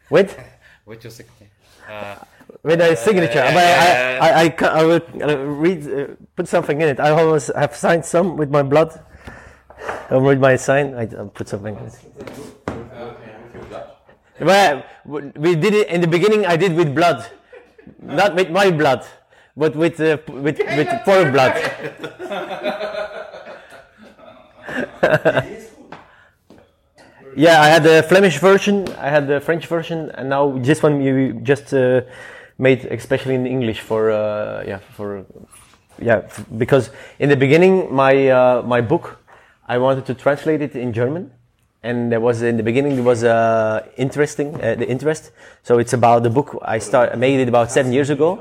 [0.08, 0.38] With
[0.84, 1.50] With your signature.
[1.88, 2.16] Uh,
[2.62, 6.06] with a signature, yeah, but I, yeah, I, I, I, I will uh, read, uh,
[6.36, 7.00] put something in it.
[7.00, 9.00] I always have signed some with my blood.
[10.10, 10.94] I'll read my sign.
[10.94, 11.98] I, I'll put something in it.
[14.40, 16.46] Well, we did it in the beginning.
[16.46, 17.26] I did with blood,
[18.00, 19.06] not with my blood,
[19.56, 21.54] but with uh, with with poor blood.
[27.36, 31.00] yeah, I had the Flemish version, I had the French version, and now this one
[31.00, 32.02] you just uh,
[32.58, 35.24] made especially in English for uh, yeah for
[35.98, 36.22] yeah
[36.58, 39.18] because in the beginning my uh, my book
[39.66, 41.30] I wanted to translate it in German,
[41.82, 45.32] and there was in the beginning there was uh, interesting uh, the interest.
[45.62, 48.38] So it's about the book I start I made it about seven years ago,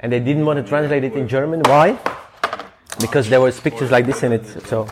[0.00, 1.60] and they didn't want to translate it in German.
[1.60, 1.98] Why?
[3.00, 4.46] Because there was pictures like this in it.
[4.66, 4.88] So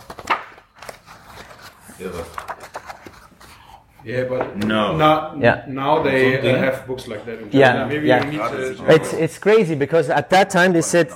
[4.07, 4.97] Yeah, but No.
[4.97, 5.65] Now, Yeah.
[5.67, 8.25] now they uh, have books like that in Yeah, Maybe yeah.
[8.25, 8.95] you need to.
[8.97, 11.09] it's it's crazy because at that time they said,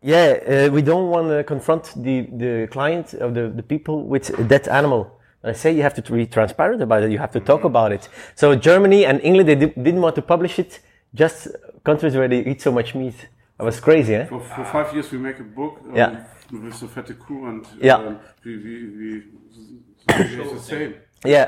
[0.00, 4.30] yeah, uh, we don't want to confront the the client of the the people with
[4.38, 5.02] a dead animal.
[5.42, 7.10] And I say you have to be transparent about it.
[7.10, 8.08] You have to talk about it.
[8.34, 10.80] So Germany and England they di- didn't want to publish it.
[11.14, 11.48] Just
[11.84, 13.28] countries where they eat so much meat.
[13.58, 14.24] That was crazy, eh?
[14.26, 16.10] For, for five years, we make a book um, Yeah.
[16.50, 17.96] with the Fette Kuh, and Yeah.
[17.98, 19.22] um, we, we, we,
[20.08, 20.94] it's the same.
[21.24, 21.46] Yeah,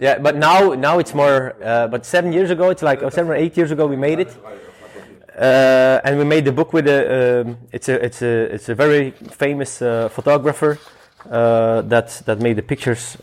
[0.00, 0.18] yeah.
[0.18, 1.56] But now, now it's more.
[1.62, 4.20] Uh, but seven years ago, it's like oh, seven or eight years ago, we made
[4.20, 4.36] it,
[5.36, 7.42] uh, and we made the book with a.
[7.42, 10.78] Um, it's a it's a it's a very famous uh, photographer
[11.30, 13.16] uh, that that made the pictures.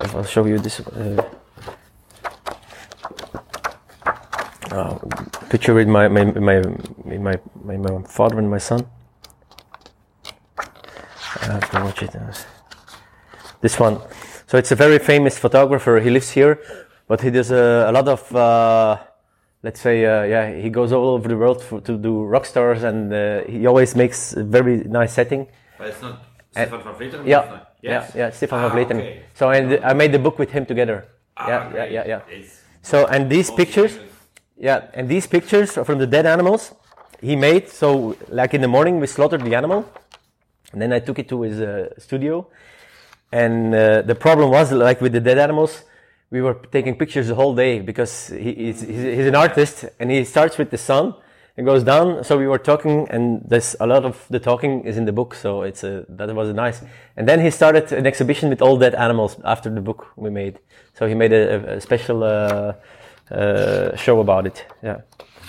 [0.00, 0.80] I'll show you this.
[0.80, 1.22] Uh,
[4.70, 4.98] uh,
[5.48, 6.62] picture with my my my
[7.04, 8.86] my, my, my father and my son.
[10.58, 12.16] I have to watch it.
[13.60, 14.00] this one.
[14.46, 15.98] So it's a very famous photographer.
[16.00, 16.60] He lives here,
[17.08, 18.98] but he does a, a lot of, uh,
[19.62, 22.82] let's say, uh, yeah, he goes all over the world for, to do rock stars,
[22.84, 25.48] and uh, he always makes a very nice setting.
[25.78, 26.22] But it's not
[26.52, 27.26] Stephan Vanfleteren?
[27.26, 28.12] Yeah, Yes.
[28.14, 29.00] yeah, yeah, Stephan Ah, Vanfleteren.
[29.00, 29.22] okay.
[29.34, 31.06] So and I made the book with him together.
[31.36, 32.20] Ah, yeah, yeah, yeah, yeah.
[32.30, 34.12] It's So and these pictures, famous.
[34.56, 36.72] yeah, and these pictures are from the dead animals
[37.20, 37.68] he made.
[37.68, 39.84] So like in the morning we slaughtered the animal,
[40.72, 42.46] and then I took it to his uh, studio.
[43.32, 45.84] And uh, the problem was like with the dead animals,
[46.30, 50.24] we were taking pictures the whole day because he, he's, he's, an artist and he
[50.24, 51.14] starts with the sun
[51.56, 52.24] and goes down.
[52.24, 55.34] So we were talking, and there's a lot of the talking is in the book.
[55.34, 56.82] So it's a, that was nice.
[57.16, 60.58] And then he started an exhibition with all dead animals after the book we made.
[60.94, 62.74] So he made a, a special uh,
[63.30, 64.64] uh, show about it.
[64.82, 65.00] Yeah.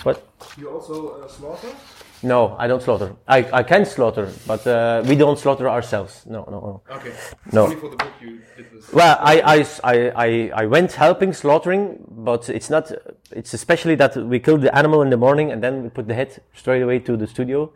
[0.02, 0.26] What?
[0.56, 1.74] You also uh, slaughter?
[2.22, 3.14] No, I don't slaughter.
[3.28, 6.24] I, I can slaughter, but uh, we don't slaughter ourselves.
[6.26, 6.96] No, no, no.
[6.96, 7.12] Okay.
[7.52, 7.64] No.
[7.64, 8.92] Only for the book you did this.
[8.92, 12.90] Well, I, I, I, I, went helping slaughtering, but it's not,
[13.30, 16.14] it's especially that we kill the animal in the morning and then we put the
[16.14, 17.72] head straight away to the studio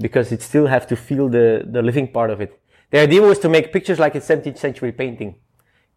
[0.00, 2.60] because it still have to feel the, the living part of it.
[2.90, 5.36] The idea was to make pictures like a 17th century painting.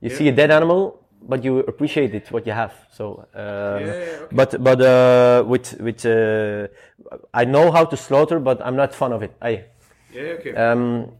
[0.01, 2.73] You see a dead animal, but you appreciate it, what you have.
[2.91, 6.67] So, um, but, but, uh, with, with, uh,
[7.33, 9.33] I know how to slaughter, but I'm not fond of it.
[9.41, 9.65] I,
[10.13, 10.53] Yeah, okay.
[10.55, 11.11] um,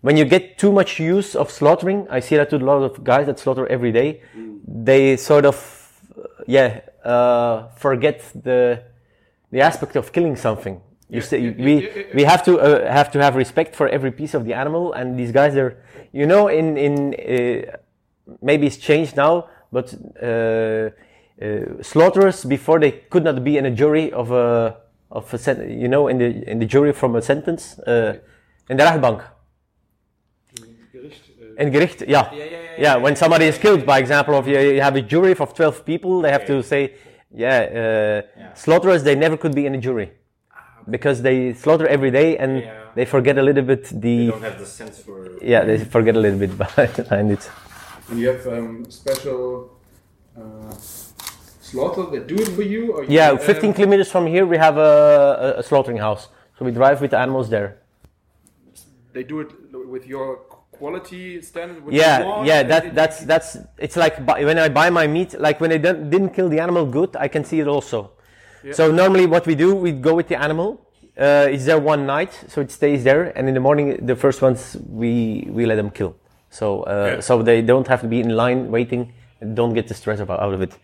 [0.00, 3.04] when you get too much use of slaughtering, I see that to a lot of
[3.04, 4.22] guys that slaughter every day.
[4.66, 5.56] They sort of,
[6.16, 8.82] uh, yeah, uh, forget the
[9.50, 10.80] the aspect of killing something.
[11.08, 11.74] You say, we
[12.14, 15.18] we have to uh, have to have respect for every piece of the animal, and
[15.18, 15.76] these guys are,
[16.12, 17.76] you know, in in uh,
[18.42, 23.70] maybe it's changed now, but uh, uh, slaughterers before they could not be in a
[23.70, 24.76] jury of a
[25.10, 28.18] of a sen- you know in the in the jury from a sentence uh,
[28.68, 29.22] in the rechtbank.
[31.58, 32.32] In gericht, yeah.
[32.78, 35.84] Yeah, when somebody is killed, by example, if you, you have a jury of 12
[35.84, 36.94] people, they have to say,
[37.34, 40.12] yeah, uh, slaughterers, they never could be in a jury.
[40.88, 42.64] Because they slaughter every day and
[42.94, 44.28] they forget a little bit the.
[44.28, 45.38] don't have the sense for.
[45.42, 46.56] Yeah, they forget a little bit
[47.06, 47.50] behind it.
[48.10, 49.70] And you have um, special
[50.36, 50.74] uh,
[51.70, 52.92] slaughter that do it for you?
[52.92, 56.28] Or you Yeah, uh, 15 kilometers from here, we have a, a, slaughtering house.
[56.58, 57.78] So we drive with the animals there.
[59.12, 60.36] They do it with your
[60.80, 61.82] quality standard?
[61.90, 63.48] Yeah, yeah, that that's that's
[63.78, 64.14] it's like
[64.48, 67.44] when I buy my meat, like when I didn't kill the animal good, I can
[67.44, 67.98] see it also.
[68.64, 68.72] Yeah.
[68.78, 70.68] So normally what we do, we go with the animal.
[71.18, 74.40] Uh, it's there one night, so it stays there, and in the morning the first
[74.42, 76.12] ones we we let them kill.
[76.50, 79.94] So uh, so they don't have to be in line waiting and don't get the
[79.94, 80.76] stress about out of it.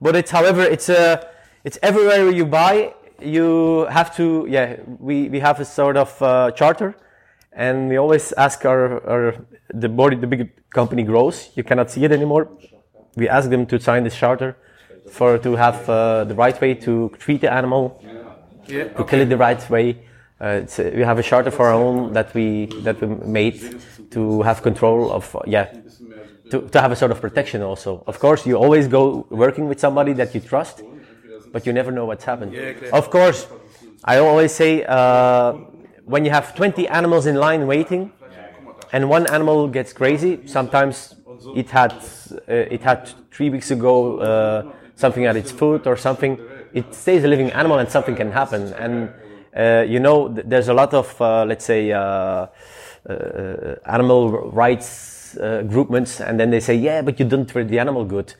[0.00, 1.22] But it's however it's uh,
[1.64, 6.50] it's everywhere you buy, you have to yeah we we have a sort of uh,
[6.50, 6.94] charter
[7.52, 9.34] and we always ask our, our
[9.72, 11.50] the body the big company grows.
[11.54, 12.48] You cannot see it anymore.
[13.16, 14.56] We ask them to sign this charter
[15.10, 18.00] for to have uh, the right way to treat the animal,
[18.66, 19.98] Yeah, to kill it the right way.
[20.40, 23.60] Uh, it's, uh, we have a charter for our own that we that we made
[24.12, 25.68] to have control of yeah
[26.50, 28.04] to, to have a sort of protection also.
[28.06, 30.82] Of course, you always go working with somebody that you trust,
[31.50, 32.54] but you never know what's happened.
[32.92, 33.48] Of course,
[34.04, 35.54] I always say uh,
[36.04, 38.12] when you have 20 animals in line waiting,
[38.92, 41.14] and one animal gets crazy, sometimes
[41.52, 41.92] it had
[42.32, 44.62] uh, it had three weeks ago uh,
[44.94, 46.38] something at its foot or something.
[46.72, 48.74] It stays a living animal, and something can happen.
[48.74, 49.14] And
[49.56, 52.46] uh, you know, th- there's a lot of uh, let's say uh,
[53.86, 58.04] animal rights uh, groupments, and then they say, yeah, but you didn't treat the animal
[58.04, 58.34] good.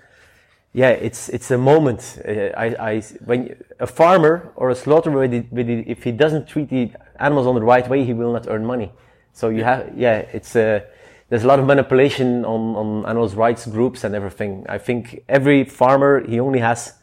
[0.74, 2.18] Yeah, it's it's a moment.
[2.26, 6.12] Uh, I, I when a farmer or a slaughterer, with it- with it, if he
[6.12, 8.90] doesn't treat the animals on the right way, he will not earn money.
[9.34, 10.80] So you have yeah, it's uh,
[11.28, 14.64] there's a lot of manipulation on on animals' rights groups and everything.
[14.68, 16.94] I think every farmer he only has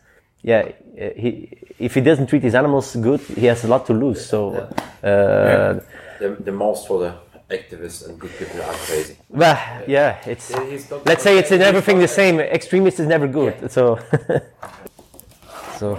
[0.41, 3.93] yeah uh, he if he doesn't treat his animals good, he has a lot to
[3.93, 4.25] lose.
[4.25, 4.49] So
[5.03, 5.79] uh,
[6.19, 7.13] The, the most for the
[7.49, 9.17] activists and good people are crazy.
[9.29, 12.39] well, yeah, it's Yeah, he's not- let's say it's in everything the same.
[12.39, 13.71] Extremist is never good.
[13.71, 13.99] So
[15.79, 15.95] so.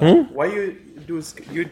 [0.00, 0.22] Hmm?
[0.34, 1.68] Why you do sk- you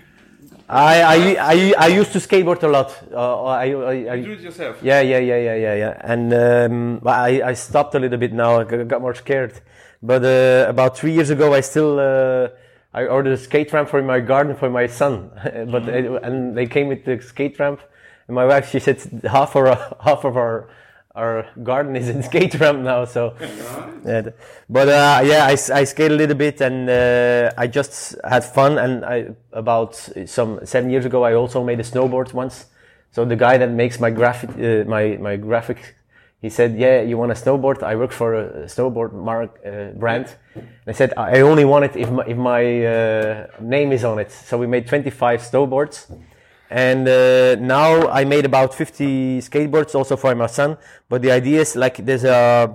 [0.68, 2.96] I, I, I, I used to skateboard a lot.
[3.12, 4.76] Uh, I, I, I, You do it yourself?
[4.82, 6.00] Yeah, yeah, yeah, yeah, yeah, yeah.
[6.04, 8.60] And um, I, I stopped a little bit now.
[8.60, 9.60] I got got more scared.
[10.00, 12.48] But uh, about three years ago, I still uh,
[12.92, 15.30] I ordered a skate ramp for my garden for my son.
[15.70, 17.80] but it, and they came with the skate ramp.
[18.26, 20.68] And my wife, she said half of our, half of our
[21.14, 23.04] our garden is in skate ramp now.
[23.04, 23.34] So,
[24.06, 24.30] yeah,
[24.68, 28.78] but uh, yeah, I skate a little bit and uh, I just had fun.
[28.78, 32.66] And I about some seven years ago, I also made a snowboard once.
[33.12, 35.96] So the guy that makes my graphic, uh, my my graphic,
[36.40, 37.82] he said, "Yeah, you want a snowboard?
[37.82, 41.96] I work for a snowboard mark uh, brand." And I said, "I only want it
[41.96, 46.10] if my, if my uh, name is on it." So we made 25 snowboards,
[46.70, 50.78] and uh, now I made about 50 skateboards also for my son.
[51.08, 52.74] But the idea is like there's a,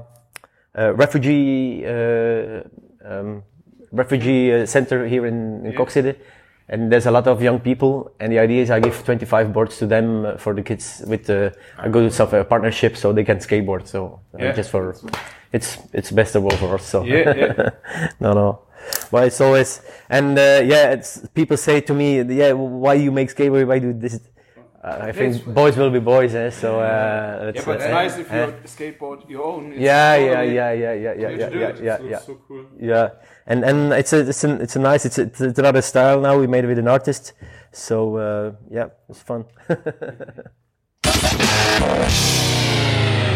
[0.76, 2.62] a refugee uh,
[3.04, 3.44] um,
[3.92, 6.20] refugee uh, center here in, in City.
[6.68, 9.78] And there's a lot of young people, and the idea is I give 25 boards
[9.78, 13.14] to them uh, for the kids with uh, I go to some uh, partnership so
[13.14, 13.88] they can skateboard.
[13.88, 14.52] So Yeah.
[14.56, 14.96] just for
[15.54, 16.86] it's it's best of both worlds.
[16.86, 17.70] So Yeah, yeah.
[18.20, 18.60] no, no.
[19.12, 23.30] But it's always and uh, yeah, it's people say to me, yeah, why you make
[23.30, 23.68] skateboard?
[23.68, 24.20] Why do this?
[24.84, 26.50] Uh, I think boys will be boys, eh?
[26.52, 28.46] So uh, Yeah, it's, but it's nice if eh?
[28.46, 29.72] you skateboard your own.
[29.74, 31.84] It's yeah, yeah, totally- yeah, yeah, yeah, yeah, you yeah, do yeah, it.
[31.84, 32.18] yeah, So yeah.
[32.18, 32.66] it's so cool.
[32.80, 33.10] Yeah,
[33.46, 36.40] and and it's a it's a it's a nice it's a, it's another style now.
[36.40, 37.34] We made it with an artist,
[37.72, 39.46] so uh, yeah, it's fun.